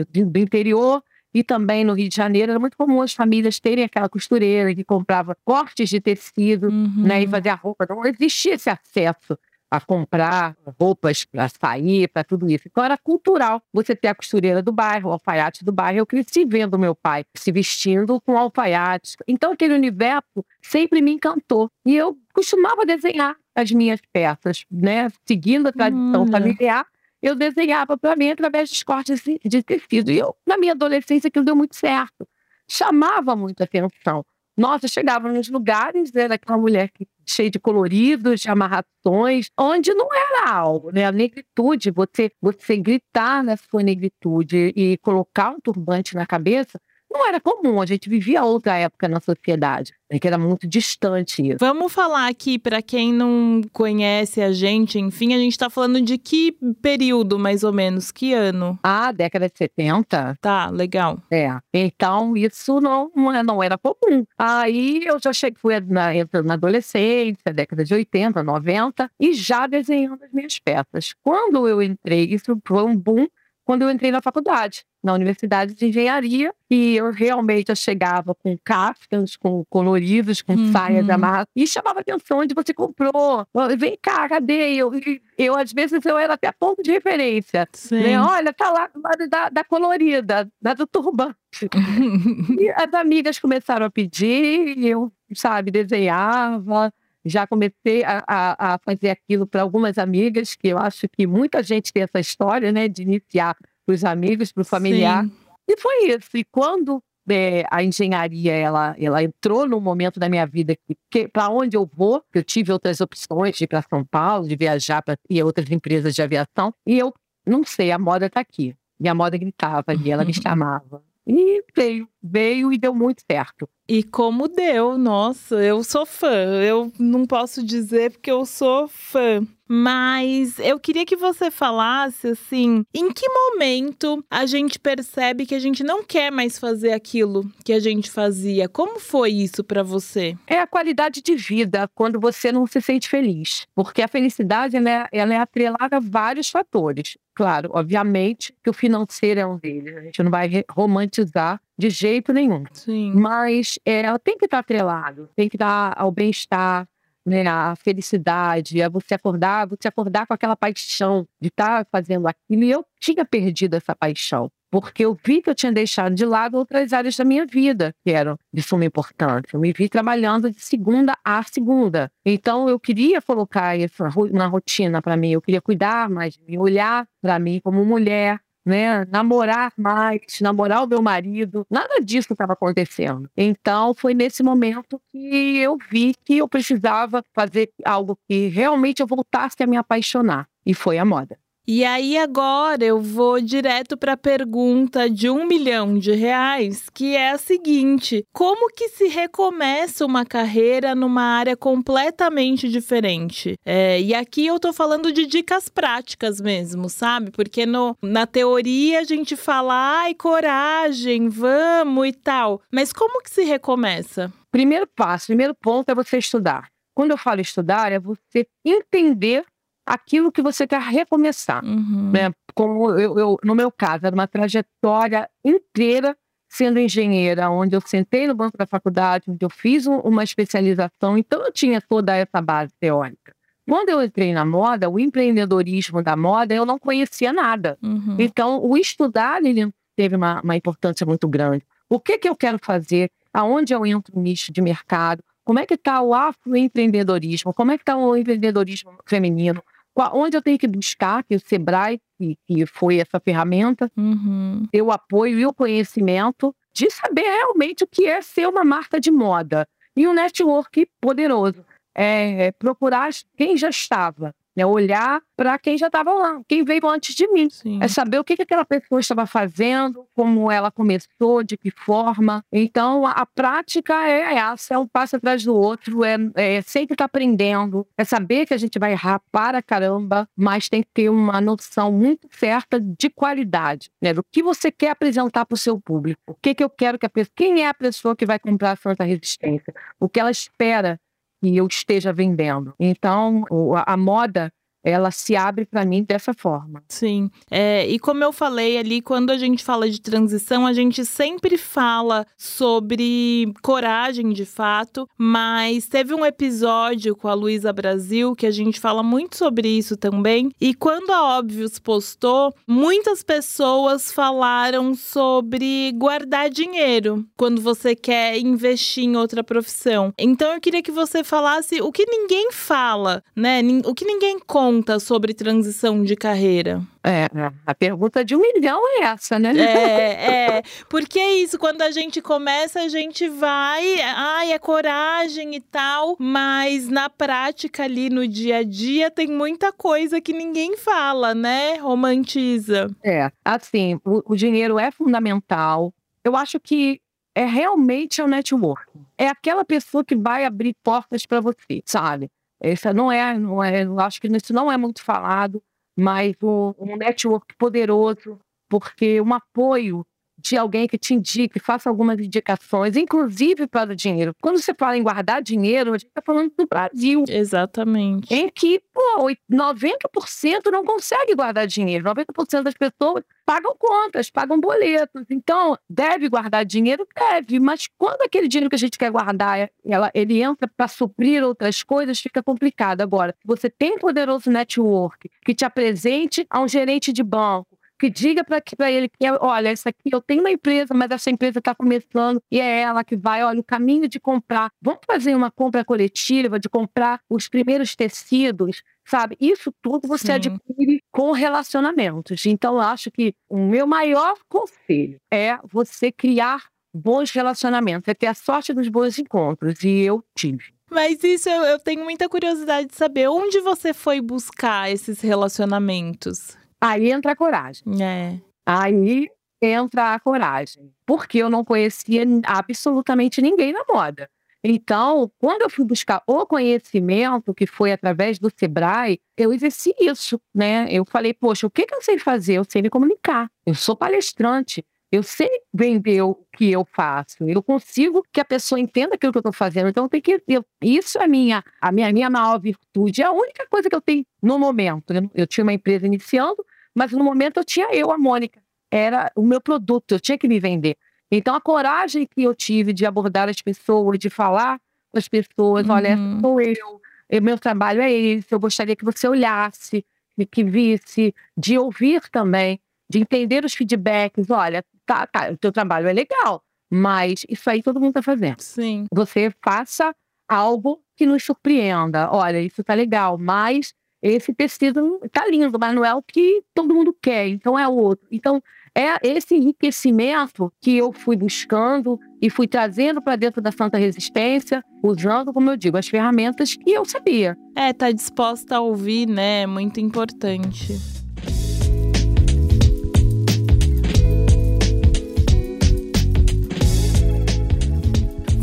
do 0.09 0.39
interior 0.39 1.03
e 1.35 1.43
também 1.43 1.85
no 1.85 1.95
Rio 1.95 2.09
de 2.09 2.17
Janeiro 2.17 2.53
era 2.53 2.59
muito 2.59 2.77
comum 2.77 3.01
as 3.01 3.15
famílias 3.15 3.59
terem 3.59 3.85
aquela 3.85 4.09
costureira 4.09 4.75
que 4.75 4.85
comprava 4.85 5.37
cortes 5.45 5.89
de 5.89 6.01
tecido, 6.01 6.69
uhum. 6.69 7.05
né, 7.05 7.23
e 7.23 7.27
fazia 7.27 7.55
roupa. 7.55 7.87
Não 7.89 8.05
existia 8.05 8.55
esse 8.55 8.69
acesso 8.69 9.39
a 9.71 9.81
comprar 9.81 10.55
roupas 10.79 11.25
para 11.25 11.49
sair, 11.49 12.07
para 12.07 12.23
tudo 12.23 12.51
isso. 12.51 12.69
Então 12.71 12.85
era 12.85 12.99
cultural 12.99 13.63
você 13.73 13.97
ter 13.97 14.09
a 14.09 14.15
costureira 14.15 14.61
do 14.61 14.71
bairro, 14.71 15.09
o 15.09 15.13
alfaiate 15.13 15.65
do 15.65 15.73
bairro. 15.73 16.01
Eu 16.01 16.07
cresci 16.07 16.45
vendo 16.45 16.79
meu 16.79 16.95
pai 16.95 17.25
se 17.35 17.51
vestindo 17.51 18.21
com 18.21 18.37
alfaiates. 18.37 19.17
Então 19.27 19.53
aquele 19.53 19.73
universo 19.73 20.45
sempre 20.61 21.01
me 21.01 21.13
encantou. 21.13 21.71
E 21.87 21.97
eu 21.97 22.19
costumava 22.35 22.85
desenhar 22.85 23.35
as 23.55 23.71
minhas 23.71 24.01
peças, 24.13 24.67
né? 24.71 25.09
Seguindo 25.27 25.69
a 25.69 25.73
tradição 25.73 26.25
hum. 26.25 26.31
familiar, 26.31 26.87
eu 27.23 27.35
desenhava 27.37 27.97
para 27.97 28.17
mim 28.17 28.31
através 28.31 28.69
dos 28.69 28.83
cortes 28.83 29.23
de 29.45 29.63
tecido. 29.63 30.11
E 30.11 30.19
eu, 30.19 30.37
na 30.47 30.59
minha 30.59 30.73
adolescência, 30.73 31.29
aquilo 31.29 31.45
deu 31.45 31.55
muito 31.57 31.77
certo. 31.77 32.29
Chamava 32.69 33.37
muita 33.37 33.65
atenção. 33.65 34.25
Nossa, 34.57 34.87
chegava 34.87 35.33
nos 35.33 35.49
lugares, 35.49 36.15
era 36.15 36.35
aquela 36.35 36.59
mulher 36.59 36.91
cheia 37.27 37.51
de 37.51 37.59
coloridos, 37.59 38.41
de 38.41 38.51
amarrações, 38.51 39.51
onde 39.59 39.95
não 39.95 40.09
era 40.13 40.51
algo, 40.51 40.91
né? 40.91 41.07
A 41.07 41.13
negritude, 41.13 41.91
você, 41.91 42.31
você 42.41 42.77
gritar 42.77 43.43
na 43.43 43.57
sua 43.57 43.83
negritude 43.83 44.73
e 44.77 44.99
colocar 44.99 45.51
um 45.53 45.61
turbante 45.61 46.15
na 46.15 46.27
cabeça, 46.27 46.79
não 47.13 47.27
era 47.29 47.41
comum, 47.41 47.81
a 47.81 47.87
gente 47.87 48.09
vivia 48.09 48.43
outra 48.43 48.77
época 48.77 49.09
na 49.09 49.21
sociedade, 49.21 49.93
né, 50.11 50.19
que 50.19 50.27
era 50.27 50.39
muito 50.39 50.67
distante 50.67 51.47
isso. 51.47 51.59
Vamos 51.61 51.93
falar 51.93 52.29
aqui, 52.29 52.59
para 52.59 52.81
quem 52.81 53.13
não 53.13 53.61
conhece 53.73 54.41
a 54.41 54.53
gente, 54.53 54.99
enfim, 54.99 55.35
a 55.35 55.39
gente 55.39 55.53
está 55.53 55.69
falando 55.69 56.01
de 56.01 56.19
que 56.19 56.57
período, 56.81 57.39
mais 57.39 57.63
ou 57.63 57.73
menos, 57.73 58.11
que 58.11 58.33
ano? 58.33 58.79
Ah, 58.83 59.13
década 59.13 59.49
de 59.49 59.57
70. 59.57 60.39
Tá, 60.41 60.71
legal. 60.71 61.23
É, 61.31 61.51
então 61.73 62.37
isso 62.37 62.81
não, 62.81 63.11
não 63.15 63.63
era 63.63 63.79
comum. 63.79 64.25
Aí 64.39 65.03
eu 65.05 65.19
já 65.23 65.33
cheguei, 65.33 65.59
fui 65.59 65.79
na, 65.81 66.11
na 66.45 66.55
adolescência, 66.55 67.53
década 67.53 67.85
de 67.85 67.95
80, 67.95 68.43
90, 68.43 69.11
e 69.21 69.35
já 69.35 69.67
desenhando 69.67 70.25
as 70.25 70.33
minhas 70.33 70.59
peças. 70.59 71.15
Quando 71.23 71.69
eu 71.69 71.83
entrei, 71.83 72.25
isso 72.25 72.59
foi 72.65 72.83
um 72.83 72.97
boom, 72.97 73.27
quando 73.65 73.83
eu 73.83 73.91
entrei 73.91 74.11
na 74.11 74.21
faculdade 74.21 74.85
na 75.03 75.15
Universidade 75.15 75.75
de 75.75 75.87
Engenharia 75.87 76.55
e 76.71 76.97
eu 76.97 77.11
realmente 77.11 77.71
eu 77.71 77.77
chegava 77.77 78.35
com 78.35 78.57
cascas, 78.65 79.37
com 79.37 79.65
coloridos, 79.69 80.41
com 80.41 80.55
uhum. 80.55 80.71
saias 80.71 81.09
amarradas 81.11 81.49
e 81.57 81.67
chamava 81.67 82.01
atenção 82.01 82.39
onde 82.39 82.55
você 82.55 82.73
comprou. 82.73 83.47
Vem 83.77 83.99
cá, 84.01 84.29
cadê? 84.29 84.75
Eu, 84.75 84.93
eu 85.37 85.57
às 85.57 85.73
vezes 85.73 86.05
eu 86.07 86.17
era 86.17 86.35
até 86.35 86.53
ponto 86.53 86.83
de 86.83 86.93
referência. 86.93 87.69
Né? 87.91 88.21
Olha, 88.21 88.53
tá 88.53 88.71
lá 88.71 88.89
da, 89.29 89.49
da 89.49 89.65
colorida, 89.65 90.49
da 90.61 90.75
do 90.75 90.87
turbante. 90.87 91.37
e 92.59 92.71
as 92.71 92.95
amigas 92.95 93.39
começaram 93.39 93.85
a 93.85 93.91
pedir, 93.91 94.79
eu, 94.85 95.13
sabe, 95.35 95.71
desenhava 95.71 96.93
já 97.25 97.47
comecei 97.47 98.05
a, 98.05 98.25
a, 98.27 98.75
a 98.75 98.79
fazer 98.79 99.11
aquilo 99.11 99.47
para 99.47 99.63
algumas 99.63 99.99
amigas, 99.99 100.55
que 100.55 100.69
eu 100.69 100.79
acho 100.79 101.09
que 101.09 101.27
muita 101.27 101.63
gente 101.63 101.93
tem 101.93 102.03
essa 102.03 102.21
história, 102.21 102.73
né, 102.73 102.89
de 102.89 103.03
iniciar 103.03 103.57
para 103.87 103.95
os 103.95 104.05
amigos, 104.05 104.53
para 104.53 104.63
o 104.63 104.65
familiar. 104.65 105.25
Sim. 105.25 105.33
E 105.69 105.77
foi 105.77 106.09
isso. 106.09 106.37
E 106.37 106.45
quando 106.45 107.03
é, 107.31 107.65
a 107.71 107.83
engenharia 107.83 108.53
ela, 108.53 108.97
ela 108.99 109.23
entrou 109.23 109.67
num 109.69 109.81
momento 109.81 110.19
da 110.19 110.29
minha 110.29 110.47
vida 110.47 110.75
que, 110.75 110.97
que 111.11 111.29
para 111.29 111.49
onde 111.49 111.77
eu 111.77 111.89
vou, 111.93 112.23
eu 112.35 112.43
tive 112.43 112.73
outras 112.73 113.01
opções 113.01 113.57
de 113.57 113.65
ir 113.65 113.69
para 113.69 113.83
São 113.83 114.05
Paulo, 114.05 114.49
de 114.49 114.57
viajar 114.57 115.03
para 115.03 115.17
e 115.31 115.43
outras 115.43 115.71
empresas 115.71 116.15
de 116.15 116.23
aviação, 116.23 116.75
e 116.87 116.99
eu 116.99 117.13
não 117.47 117.65
sei, 117.65 117.91
a 117.91 117.99
moda 117.99 118.27
está 118.27 118.41
aqui. 118.41 118.75
E 119.01 119.09
a 119.09 119.15
moda 119.15 119.37
gritava 119.37 119.85
ali, 119.89 120.11
ela 120.11 120.25
me 120.25 120.35
chamava. 120.35 121.03
E 121.27 121.63
veio, 121.75 122.09
veio 122.23 122.73
e 122.73 122.79
deu 122.79 122.95
muito 122.95 123.23
certo. 123.31 123.69
E 123.95 124.03
como 124.03 124.49
deu, 124.49 124.97
nossa, 124.97 125.57
eu 125.57 125.85
sou 125.85 126.07
fã. 126.07 126.63
Eu 126.63 126.91
não 126.99 127.27
posso 127.27 127.63
dizer 127.63 128.13
porque 128.13 128.31
eu 128.31 128.47
sou 128.47 128.89
fã. 128.89 129.47
Mas 129.69 130.59
eu 130.59 130.81
queria 130.81 131.05
que 131.05 131.17
você 131.17 131.51
falasse 131.51 132.29
assim, 132.29 132.85
em 132.95 133.13
que 133.13 133.27
momento 133.29 134.25
a 134.31 134.47
gente 134.47 134.79
percebe 134.79 135.45
que 135.45 135.55
a 135.55 135.59
gente 135.59 135.83
não 135.83 136.03
quer 136.03 136.31
mais 136.31 136.59
fazer 136.59 136.93
aquilo 136.93 137.51
que 137.65 137.73
a 137.73 137.81
gente 137.81 138.11
fazia? 138.11 138.69
Como 138.69 138.99
foi 138.99 139.31
isso 139.31 139.63
para 139.63 139.83
você? 139.83 140.37
É 140.47 140.59
a 140.59 140.67
qualidade 140.67 141.21
de 141.23 141.35
vida 141.35 141.89
quando 141.95 142.19
você 142.19 142.51
não 142.51 142.67
se 142.67 142.81
sente 142.81 143.09
feliz, 143.09 143.67
porque 143.75 144.03
a 144.03 144.09
felicidade 144.09 144.77
ela 144.77 144.91
é, 144.91 145.07
ela 145.13 145.35
é 145.35 145.39
atrelada 145.39 145.97
a 145.97 146.01
vários 146.01 146.51
fatores. 146.51 147.17
Claro, 147.35 147.71
obviamente 147.73 148.55
que 148.63 148.69
o 148.69 148.75
financeiro 148.75 149.41
é 149.41 149.47
um 149.47 149.57
deles. 149.57 149.97
A 149.97 150.03
gente 150.03 150.23
não 150.23 150.31
vai 150.31 150.65
romantizar 150.71 151.59
de 151.83 151.91
jeito 151.91 152.33
nenhum. 152.33 152.63
Sim. 152.73 153.13
Mas 153.13 153.77
é, 153.85 154.17
tem 154.19 154.39
que 154.39 154.45
estar 154.45 154.61
atrelado, 154.61 155.29
tem 155.35 155.49
que 155.49 155.57
estar 155.57 155.93
ao 155.97 156.13
bem-estar, 156.13 156.87
né, 157.27 157.45
a 157.47 157.75
felicidade, 157.75 158.81
a 158.81 158.89
você 158.89 159.15
acordar, 159.15 159.67
você 159.67 159.89
acordar 159.89 160.27
com 160.27 160.35
aquela 160.35 160.57
paixão 160.57 161.27
de 161.41 161.49
estar 161.49 161.85
tá 161.85 161.89
fazendo 161.91 162.29
aquilo. 162.29 162.63
E 162.63 162.71
eu 162.71 162.85
tinha 163.01 163.25
perdido 163.25 163.75
essa 163.75 163.97
paixão, 163.97 164.49
porque 164.71 165.05
eu 165.05 165.19
vi 165.25 165.43
que 165.43 165.51
eu 165.51 165.57
tinha 165.57 165.73
deixado 165.73 166.15
de 166.15 166.25
lado 166.25 166.57
outras 166.57 166.93
áreas 166.93 167.17
da 167.17 167.25
minha 167.25 167.45
vida 167.47 167.93
que 168.05 168.13
eram 168.13 168.37
de 168.53 168.63
suma 168.63 168.85
importância. 168.85 169.55
Eu 169.55 169.61
me 169.61 169.73
vi 169.73 169.89
trabalhando 169.89 170.53
de 170.53 170.61
segunda 170.61 171.17
a 171.25 171.43
segunda. 171.43 172.13
Então 172.25 172.69
eu 172.69 172.79
queria 172.79 173.21
colocar 173.21 173.77
isso 173.77 174.05
na 174.33 174.47
rotina 174.47 175.03
para 175.03 175.17
mim, 175.17 175.31
eu 175.33 175.43
queria 175.43 175.61
cuidar 175.61 176.09
mais 176.09 176.35
de 176.35 176.45
mim, 176.45 176.59
olhar 176.59 177.09
para 177.21 177.41
mim 177.41 177.61
como 177.63 177.85
mulher, 177.85 178.41
né, 178.65 179.05
namorar 179.07 179.73
mais, 179.77 180.21
namorar 180.41 180.85
o 180.85 180.87
meu 180.87 181.03
marido, 181.03 181.67
nada 181.71 182.01
disso 182.01 182.33
estava 182.33 182.53
acontecendo. 182.53 183.29
Então 183.37 183.95
foi 183.95 184.15
nesse 184.15 184.43
momento 184.43 185.01
que 185.11 185.59
eu 185.59 185.77
vi 185.91 186.15
que 186.25 186.39
eu 186.39 186.49
precisava 186.49 187.23
fazer 187.35 187.71
algo 187.85 188.19
que 188.29 188.49
realmente 188.49 189.01
eu 189.01 189.07
voltasse 189.07 189.63
a 189.63 189.67
me 189.67 189.77
apaixonar, 189.77 190.49
e 190.65 190.75
foi 190.75 190.99
a 190.99 191.05
moda. 191.05 191.39
E 191.67 191.85
aí 191.85 192.19
agora 192.19 192.85
eu 192.85 193.01
vou 193.01 193.41
direto 193.41 193.97
para 193.97 194.15
a 194.15 194.17
pergunta 194.17 195.09
de 195.09 195.31
um 195.31 195.47
milhão 195.47 195.97
de 195.97 196.11
reais, 196.13 196.91
que 196.93 197.15
é 197.15 197.31
a 197.31 197.39
seguinte: 197.39 198.27
como 198.33 198.69
que 198.75 198.89
se 198.89 199.07
recomeça 199.07 200.05
uma 200.05 200.25
carreira 200.25 200.93
numa 200.93 201.23
área 201.23 201.57
completamente 201.57 202.69
diferente? 202.69 203.57
É, 203.65 204.01
e 204.01 204.13
aqui 204.13 204.47
eu 204.47 204.59
tô 204.59 204.73
falando 204.73 205.13
de 205.13 205.25
dicas 205.25 205.69
práticas 205.69 206.41
mesmo, 206.41 206.89
sabe? 206.89 207.31
Porque 207.31 207.65
no, 207.65 207.97
na 208.03 208.27
teoria 208.27 208.99
a 208.99 209.05
gente 209.05 209.37
fala, 209.37 210.01
ai, 210.01 210.15
coragem, 210.15 211.29
vamos 211.29 212.09
e 212.09 212.13
tal. 212.13 212.61
Mas 212.73 212.93
como 212.93 213.23
que 213.23 213.31
se 213.31 213.45
recomeça? 213.45 214.33
Primeiro 214.51 214.87
passo, 214.87 215.27
primeiro 215.27 215.55
ponto 215.55 215.89
é 215.89 215.95
você 215.95 216.19
estudar. 216.19 216.69
Quando 216.95 217.13
eu 217.13 217.17
falo 217.17 217.41
estudar, 217.41 217.91
é 217.91 217.99
você 217.99 218.47
entender 218.65 219.45
aquilo 219.93 220.33
que 220.33 220.41
você 220.41 220.67
quer 220.67 220.81
recomeçar. 220.81 221.63
Uhum. 221.63 222.11
Né? 222.11 222.33
Como 222.55 222.91
eu, 222.99 223.19
eu, 223.19 223.37
no 223.45 223.55
meu 223.55 223.71
caso, 223.71 224.07
era 224.07 224.15
uma 224.15 224.27
trajetória 224.27 225.29
inteira 225.45 226.17
sendo 226.49 226.79
engenheira, 226.79 227.51
onde 227.51 227.77
eu 227.77 227.81
sentei 227.81 228.27
no 228.27 228.35
banco 228.35 228.57
da 228.57 228.67
faculdade, 228.67 229.31
onde 229.31 229.45
eu 229.45 229.51
fiz 229.51 229.87
um, 229.87 229.97
uma 229.99 230.23
especialização, 230.23 231.17
então 231.17 231.43
eu 231.43 231.53
tinha 231.53 231.81
toda 231.81 232.15
essa 232.15 232.43
base 232.43 232.73
teórica. 232.79 233.35
Quando 233.67 233.89
eu 233.91 234.03
entrei 234.03 234.35
na 234.35 234.45
moda, 234.45 234.89
o 234.89 234.99
empreendedorismo 234.99 236.03
da 236.03 236.17
moda, 236.17 236.55
eu 236.55 236.67
não 236.67 236.79
conhecia 236.79 237.33
nada. 237.33 237.79
Uhum. 237.83 238.17
Então, 238.19 238.63
o 238.63 238.77
estudar 238.77 239.43
ele 239.43 239.73
teve 239.97 240.17
uma, 240.17 240.41
uma 240.43 240.57
importância 240.57 241.07
muito 241.07 241.29
grande. 241.29 241.65
O 241.89 242.01
que, 242.01 242.19
que 242.19 242.29
eu 242.29 242.37
quero 242.37 242.59
fazer? 242.63 243.11
Aonde 243.33 243.73
eu 243.73 243.87
entro 243.87 244.15
no 244.15 244.23
nicho 244.23 244.53
de 244.53 244.61
mercado? 244.61 245.23
Como 245.45 245.59
é 245.59 245.67
que 245.67 245.75
está 245.75 246.03
o 246.03 246.13
afroempreendedorismo? 246.13 247.55
Como 247.55 247.73
é 247.73 247.79
que 247.79 247.83
está 247.83 247.97
o 247.97 248.17
empreendedorismo 248.17 248.93
feminino? 249.07 249.63
Onde 249.97 250.37
eu 250.37 250.43
tenho 250.43 250.59
que 250.59 250.67
buscar, 250.67 251.23
que 251.25 251.35
o 251.35 251.41
Sebrae, 251.41 252.01
que, 252.19 252.37
que 252.47 252.67
foi 252.67 252.99
essa 252.99 253.21
ferramenta, 253.21 253.91
uhum. 253.97 254.67
eu 254.73 254.91
apoio 254.91 255.39
e 255.39 255.47
o 255.47 255.53
conhecimento 255.53 256.55
de 256.73 256.91
saber 256.91 257.23
realmente 257.23 257.85
o 257.85 257.87
que 257.87 258.07
é 258.07 258.23
ser 258.23 258.49
uma 258.49 258.65
marca 258.65 258.99
de 258.99 259.11
moda. 259.11 259.67
E 259.95 260.09
um 260.09 260.15
network 260.15 260.87
poderoso. 261.01 261.65
É, 261.95 262.47
é 262.47 262.53
procurar 262.53 263.11
quem 263.37 263.55
já 263.55 263.69
estava, 263.69 264.35
é 264.61 264.67
olhar 264.67 265.21
para 265.37 265.59
quem 265.59 265.77
já 265.79 265.87
estava 265.87 266.13
lá, 266.13 266.41
quem 266.49 266.65
veio 266.65 266.87
antes 266.89 267.15
de 267.15 267.27
mim. 267.29 267.49
Sim. 267.51 267.79
É 267.83 267.89
saber 267.89 268.19
o 268.19 268.25
que, 268.25 268.37
que 268.37 268.43
aquela 268.43 268.65
pessoa 268.65 269.01
estava 269.01 269.27
fazendo, 269.27 270.07
como 270.15 270.51
ela 270.51 270.71
começou, 270.71 271.43
de 271.43 271.57
que 271.57 271.71
forma. 271.71 272.45
Então, 272.53 273.07
a, 273.07 273.13
a 273.13 273.27
prática 273.27 273.95
é 274.07 274.35
essa, 274.35 274.75
é 274.75 274.79
um 274.79 274.87
passo 274.87 275.17
atrás 275.17 275.45
do 275.45 275.55
outro, 275.55 276.05
é, 276.05 276.17
é 276.35 276.63
sempre 276.63 276.95
estar 276.95 277.05
tá 277.05 277.07
aprendendo, 277.07 277.87
é 277.97 278.05
saber 278.05 278.47
que 278.47 278.55
a 278.55 278.59
gente 278.59 278.79
vai 278.79 278.93
errar 278.93 279.21
para 279.31 279.63
caramba, 279.63 280.29
mas 280.37 280.69
tem 280.69 280.83
que 280.83 280.91
ter 280.93 281.09
uma 281.09 281.41
noção 281.41 281.91
muito 281.91 282.29
certa 282.31 282.79
de 282.81 283.11
qualidade, 283.11 283.91
né? 284.01 284.13
Do 284.13 284.23
que 284.31 284.43
você 284.43 284.71
quer 284.71 284.91
apresentar 284.91 285.45
para 285.47 285.55
o 285.55 285.59
seu 285.59 285.81
público. 285.81 286.21
O 286.27 286.35
que, 286.41 286.55
que 286.55 286.63
eu 286.63 286.71
quero 286.71 286.99
que 286.99 287.07
a 287.07 287.11
pessoa... 287.11 287.33
Quem 287.35 287.63
é 287.63 287.69
a 287.69 287.75
pessoa 287.75 288.15
que 288.15 288.27
vai 288.27 288.39
comprar 288.39 288.73
a 288.73 288.77
Santa 288.77 289.05
Resistência? 289.05 289.75
O 289.99 290.09
que 290.09 290.21
ela 290.21 290.31
espera 290.31 291.01
que 291.43 291.57
eu 291.57 291.67
esteja 291.67 292.13
vendendo. 292.13 292.73
Então, 292.79 293.45
a, 293.85 293.97
moda 293.97 294.53
ela 294.83 295.11
se 295.11 295.37
abre 295.37 295.65
para 295.65 295.85
mim 295.85 296.03
dessa 296.03 296.35
forma. 296.35 296.83
Sim. 296.89 297.31
É, 297.51 297.87
e 297.87 297.99
como 297.99 298.25
eu 298.25 298.33
falei 298.33 298.77
ali, 298.77 299.01
quando 299.01 299.31
a 299.31 299.39
gente 299.39 299.63
fala 299.63 299.89
de 299.89 300.01
transição, 300.01 300.67
a 300.67 300.73
gente 300.73 301.05
sempre 301.05 301.57
fala 301.57 302.27
sobre 302.37 303.53
coragem 303.63 304.31
de 304.33 304.45
fato, 304.45 305.09
mas 305.17 305.87
teve 305.87 306.15
um 306.15 306.25
episódio 306.25 307.15
com 307.15 307.29
a 307.29 307.35
Luísa 307.35 307.73
Brasil 307.73 308.35
que 308.35 308.47
a 308.47 308.51
gente 308.51 308.81
fala 308.81 309.03
muito 309.03 309.37
sobre 309.37 309.69
isso 309.69 309.97
também. 309.97 310.51
E 310.61 310.75
quando 310.75 311.11
a 311.11 311.39
Óbvios 311.39 311.79
postou, 311.79 312.53
muitas 312.67 313.23
pessoas 313.23 314.11
falaram 314.13 314.95
sobre 314.95 315.93
guardar 315.93 316.51
dinheiro 316.51 317.25
quando 317.37 317.61
você 317.61 317.95
quer 317.95 318.39
investir 318.39 319.05
em 319.05 319.17
outra 319.17 319.45
profissão. 319.45 320.13
Então 320.19 320.53
eu 320.53 320.61
queria 320.61 320.83
que 320.83 320.91
você 320.91 321.23
falasse 321.23 321.81
o 321.81 321.93
que 321.93 322.05
ninguém 322.07 322.51
fala, 322.51 323.23
né? 323.37 323.61
O 323.85 323.95
que 323.95 324.05
ninguém 324.05 324.39
conta 324.39 324.72
sobre 325.01 325.35
transição 325.35 326.03
de 326.03 326.15
carreira. 326.15 326.83
É, 327.05 327.27
a 327.67 327.75
pergunta 327.75 328.25
de 328.25 328.37
um 328.37 328.41
milhão 328.41 328.81
é 328.97 329.05
essa, 329.05 329.39
né? 329.39 329.53
É, 329.59 330.59
é. 330.59 330.63
Porque 330.89 331.19
é 331.19 331.33
isso, 331.35 331.59
quando 331.59 331.83
a 331.83 331.91
gente 331.91 332.23
começa, 332.23 332.81
a 332.81 332.89
gente 332.89 333.29
vai, 333.29 334.01
ai, 334.01 334.53
é 334.53 334.59
coragem 334.59 335.57
e 335.57 335.61
tal, 335.61 336.17
mas 336.19 336.89
na 336.89 337.11
prática 337.11 337.83
ali 337.83 338.09
no 338.09 338.27
dia 338.27 338.59
a 338.59 338.63
dia 338.63 339.11
tem 339.11 339.27
muita 339.27 339.73
coisa 339.73 340.21
que 340.21 340.33
ninguém 340.33 340.77
fala, 340.77 341.35
né? 341.35 341.75
Romantiza. 341.77 342.89
É, 343.05 343.31
assim, 343.45 343.99
o, 344.05 344.33
o 344.33 344.37
dinheiro 344.37 344.79
é 344.79 344.91
fundamental. 344.91 345.93
Eu 346.25 346.37
acho 346.37 346.61
que 346.61 347.01
é 347.35 347.45
realmente 347.45 348.23
o 348.23 348.29
network. 348.29 348.93
É 349.19 349.29
aquela 349.29 349.65
pessoa 349.65 350.05
que 350.05 350.15
vai 350.15 350.45
abrir 350.45 350.75
portas 350.83 351.27
para 351.27 351.41
você, 351.41 351.83
sabe? 351.85 352.31
Essa 352.63 352.93
não 352.93 353.11
é, 353.11 353.39
não 353.39 353.63
é, 353.63 353.83
acho 354.05 354.21
que 354.21 354.29
isso 354.29 354.53
não 354.53 354.71
é 354.71 354.77
muito 354.77 355.03
falado 355.03 355.63
mas 355.97 356.35
um, 356.43 356.75
um 356.79 356.97
network 356.97 357.55
poderoso, 357.57 358.39
porque 358.69 359.21
um 359.21 359.35
apoio 359.35 360.05
de 360.43 360.57
alguém 360.57 360.87
que 360.87 360.99
te 360.99 361.15
indique, 361.15 361.59
faça 361.59 361.89
algumas 361.89 362.19
indicações, 362.19 362.97
inclusive 362.97 363.67
para 363.67 363.93
o 363.93 363.97
dinheiro. 363.97 364.35
Quando 364.41 364.59
você 364.59 364.75
fala 364.75 364.97
em 364.97 365.03
guardar 365.03 365.41
dinheiro, 365.41 365.95
a 365.95 365.99
gente 365.99 366.09
está 366.09 366.21
falando 366.21 366.53
do 366.59 366.67
Brasil. 366.67 367.25
Exatamente. 367.29 368.33
Em 368.33 368.49
que, 368.49 368.81
pô, 368.93 369.29
90% 369.51 370.71
não 370.71 370.85
consegue 370.85 371.35
guardar 371.35 371.67
dinheiro. 371.67 372.05
90% 372.05 372.63
das 372.63 372.75
pessoas 372.75 373.25
pagam 373.45 373.75
contas, 373.79 374.31
pagam 374.31 374.61
boletos. 374.61 375.25
Então, 375.31 375.77
deve 375.89 376.29
guardar 376.29 376.65
dinheiro? 376.65 377.07
Deve. 377.15 377.61
Mas 377.61 377.89
quando 377.99 378.23
aquele 378.23 378.49
dinheiro 378.49 378.71
que 378.71 378.77
a 378.77 378.79
gente 378.79 378.99
quer 378.99 379.11
guardar, 379.11 379.71
ela, 379.85 380.11
ele 380.15 380.43
entra 380.43 380.69
para 380.69 380.89
suprir 380.89 381.43
outras 381.45 381.83
coisas, 381.83 382.21
fica 382.21 382.43
complicado. 382.43 383.01
Agora, 383.01 383.35
você 383.45 383.71
tem 383.71 383.95
um 383.95 383.99
poderoso 383.99 384.51
network 384.51 385.31
que 385.45 385.55
te 385.55 385.65
apresente 385.65 386.47
a 386.49 386.61
um 386.61 386.69
gerente 386.69 387.13
de 387.13 387.23
banco, 387.23 387.72
que 388.03 388.11
diga 388.11 388.43
para 388.43 388.91
ele 388.91 389.09
que, 389.09 389.31
olha, 389.41 389.69
essa 389.69 389.91
aqui 389.91 390.11
eu 390.13 390.21
tenho 390.21 390.41
uma 390.41 390.51
empresa, 390.51 390.93
mas 390.93 391.09
essa 391.13 391.31
empresa 391.31 391.61
está 391.61 391.73
começando 391.73 392.43
e 392.51 392.59
é 392.59 392.81
ela 392.81 393.05
que 393.05 393.17
vai, 393.17 393.45
olha, 393.45 393.61
o 393.61 393.65
caminho 393.65 394.09
de 394.09 394.19
comprar. 394.19 394.73
Vamos 394.83 395.03
fazer 395.07 395.37
uma 395.37 395.53
compra 395.53 395.85
coletiva, 395.85 396.59
de 396.59 396.69
comprar 396.69 397.21
os 397.31 397.49
primeiros 397.49 397.95
tecidos, 397.95 398.83
sabe? 399.05 399.37
Isso 399.41 399.73
tudo 399.81 400.09
você 400.09 400.27
Sim. 400.27 400.33
adquire 400.33 401.01
com 401.13 401.31
relacionamentos. 401.31 402.45
Então, 402.45 402.75
eu 402.75 402.81
acho 402.81 403.09
que 403.09 403.37
o 403.49 403.57
meu 403.57 403.87
maior 403.87 404.35
conselho 404.49 405.21
é 405.33 405.57
você 405.71 406.11
criar 406.11 406.65
bons 406.93 407.31
relacionamentos, 407.31 408.09
é 408.09 408.15
ter 408.15 408.27
a 408.27 408.35
sorte 408.35 408.75
dos 408.75 408.89
bons 408.89 409.17
encontros. 409.17 409.85
E 409.85 410.01
eu 410.01 410.25
tive. 410.37 410.75
Mas 410.91 411.23
isso 411.23 411.49
eu, 411.49 411.63
eu 411.63 411.79
tenho 411.79 412.03
muita 412.03 412.29
curiosidade 412.29 412.89
de 412.89 412.97
saber 412.97 413.29
onde 413.29 413.61
você 413.61 413.95
foi 413.95 414.21
buscar 414.21 414.91
esses 414.91 415.21
relacionamentos. 415.21 416.61
Aí 416.83 417.13
entra 417.13 417.31
a 417.31 417.37
coragem. 417.37 417.85
É. 418.03 418.41
Aí 418.67 419.31
entra 419.63 420.15
a 420.15 420.19
coragem. 420.19 420.93
Porque 421.07 421.39
eu 421.39 421.49
não 421.49 421.65
conhecia 421.65 422.25
absolutamente 422.45 423.41
ninguém 423.41 423.73
na 423.73 423.85
moda. 423.89 424.29
Então, 424.65 425.31
quando 425.39 425.63
eu 425.63 425.71
fui 425.71 425.85
buscar 425.85 426.23
o 426.27 426.45
conhecimento, 426.45 427.55
que 427.55 427.69
foi 427.69 427.93
através 427.93 428.41
do 428.41 428.51
Sebrae, 428.55 429.21
eu 429.37 429.53
exerci 429.53 429.95
isso, 430.01 430.41
né? 430.53 430.89
Eu 430.91 431.05
falei, 431.05 431.33
poxa, 431.33 431.69
o 431.69 431.71
que, 431.71 431.87
que 431.87 431.95
eu 431.95 432.03
sei 432.03 432.19
fazer? 432.19 432.55
Eu 432.55 432.65
sei 432.69 432.83
me 432.83 432.91
comunicar. 432.91 433.49
Eu 433.65 433.77
sou 433.77 433.95
palestrante. 433.95 434.85
Eu 435.11 435.23
sei 435.23 435.51
vender 435.73 436.23
o 436.23 436.35
que 436.57 436.73
eu 436.73 436.87
faço. 436.91 437.45
Eu 437.47 437.63
consigo 437.63 438.25
que 438.33 438.41
a 438.41 438.45
pessoa 438.45 438.81
entenda 438.81 439.15
aquilo 439.15 439.31
que 439.31 439.37
eu 439.37 439.41
estou 439.41 439.53
fazendo. 439.53 439.89
Então, 439.89 440.09
tem 440.09 440.21
que. 440.21 440.43
Eu, 440.49 440.65
isso 440.81 441.19
é 441.19 441.25
a 441.25 441.29
minha, 441.29 441.63
a 441.81 441.93
minha, 441.93 442.11
minha 442.13 442.31
maior 442.31 442.59
virtude. 442.59 443.21
É 443.21 443.27
a 443.27 443.33
única 443.33 443.67
coisa 443.69 443.91
que 443.91 443.95
eu 443.95 444.01
tenho 444.01 444.25
no 444.43 444.59
momento. 444.59 445.13
Eu, 445.13 445.31
eu 445.35 445.47
tinha 445.47 445.65
uma 445.65 445.73
empresa 445.73 446.07
iniciando, 446.07 446.65
mas 446.95 447.13
no 447.13 447.25
momento 447.25 447.59
eu 447.59 447.65
tinha 447.65 447.95
eu, 447.95 448.11
a 448.11 448.19
Mônica. 448.19 448.63
Era 448.91 449.33
o 449.35 449.43
meu 449.43 449.61
produto, 449.61 450.13
eu 450.13 450.21
tinha 450.21 450.37
que 450.37 450.47
me 450.47 450.61
vender. 450.61 450.97
Então, 451.31 451.55
a 451.55 451.61
coragem 451.61 452.27
que 452.27 452.43
eu 452.43 452.55
tive 452.55 452.93
de 452.93 453.07
abordar 453.07 453.49
as 453.49 453.63
pessoas, 453.63 454.19
de 454.19 454.29
falar 454.29 454.79
com 455.11 455.19
as 455.19 455.29
pessoas: 455.29 455.87
uhum. 455.87 455.95
olha, 455.95 456.17
sou 456.41 456.61
eu, 456.61 457.01
meu 457.43 457.59
trabalho 457.59 458.03
é 458.03 458.13
esse, 458.13 458.53
eu 458.53 458.61
gostaria 458.61 458.95
que 458.95 459.05
você 459.05 459.27
olhasse, 459.27 460.05
que 460.51 460.65
visse, 460.65 461.35
de 461.57 461.79
ouvir 461.79 462.29
também, 462.31 462.79
de 463.09 463.19
entender 463.19 463.65
os 463.65 463.73
feedbacks: 463.73 464.51
olha, 464.51 464.85
tá, 465.07 465.27
tá, 465.27 465.51
o 465.51 465.57
teu 465.57 465.73
trabalho 465.73 466.09
é 466.09 466.13
legal, 466.13 466.63
mas 466.91 467.47
isso 467.49 467.71
aí 467.71 467.83
todo 467.83 467.99
mundo 467.99 468.11
está 468.11 468.23
fazendo. 468.23 468.61
Sim. 468.61 469.07
Você 469.11 469.51
faça 469.65 470.15
algo 470.47 471.03
que 471.17 471.25
nos 471.25 471.43
surpreenda. 471.43 472.31
Olha, 472.31 472.61
isso 472.61 472.85
tá 472.85 472.93
legal, 472.93 473.39
mas 473.39 473.95
esse 474.23 474.55
tecido 474.55 475.21
tá 475.33 475.47
lindo, 475.49 475.79
mas 475.79 475.95
não 475.95 476.05
é 476.05 476.15
o 476.15 476.23
que 476.23 476.63
todo 476.75 476.95
mundo 476.95 477.15
quer, 477.21 477.49
então 477.49 477.79
é 477.79 477.89
outro. 477.89 478.27
Então, 478.31 478.63
é 478.95 479.19
esse 479.27 479.55
enriquecimento 479.55 480.73
que 480.81 480.97
eu 480.97 481.13
fui 481.13 481.35
buscando 481.35 482.21
e 482.41 482.51
fui 482.51 482.69
trazendo 482.69 483.23
para 483.23 483.37
dentro 483.37 483.61
da 483.61 483.73
Santa 483.73 483.97
Resistência, 483.97 484.85
usando, 485.03 485.53
como 485.53 485.71
eu 485.71 485.77
digo, 485.77 485.97
as 485.97 486.09
ferramentas 486.09 486.77
que 486.77 486.91
eu 486.91 487.05
sabia. 487.05 487.57
É, 487.75 487.93
tá 487.93 488.13
disposta 488.13 488.77
a 488.77 488.81
ouvir, 488.81 489.27
né? 489.27 489.63
É 489.63 489.67
muito 489.67 489.99
importante. 489.99 491.12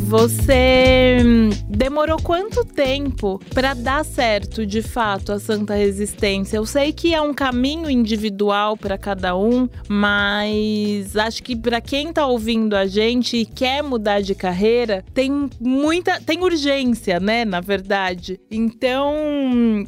Você 0.09 1.19
hum, 1.23 1.49
demorou 1.69 2.19
quanto 2.19 2.65
tempo 2.65 3.39
para 3.53 3.75
dar 3.75 4.03
certo 4.03 4.65
de 4.65 4.81
fato 4.81 5.31
a 5.31 5.39
Santa 5.39 5.75
Resistência? 5.75 6.57
Eu 6.57 6.65
sei 6.65 6.91
que 6.91 7.13
é 7.13 7.21
um 7.21 7.31
caminho 7.31 7.87
individual 7.87 8.75
para 8.75 8.97
cada 8.97 9.37
um, 9.37 9.69
mas 9.87 11.15
acho 11.15 11.43
que 11.43 11.55
para 11.55 11.79
quem 11.79 12.09
está 12.09 12.25
ouvindo 12.25 12.75
a 12.75 12.87
gente 12.87 13.37
e 13.37 13.45
quer 13.45 13.83
mudar 13.83 14.21
de 14.21 14.33
carreira, 14.33 15.05
tem 15.13 15.47
muita, 15.59 16.19
tem 16.19 16.41
urgência, 16.41 17.19
né, 17.19 17.45
na 17.45 17.61
verdade. 17.61 18.41
Então, 18.49 19.13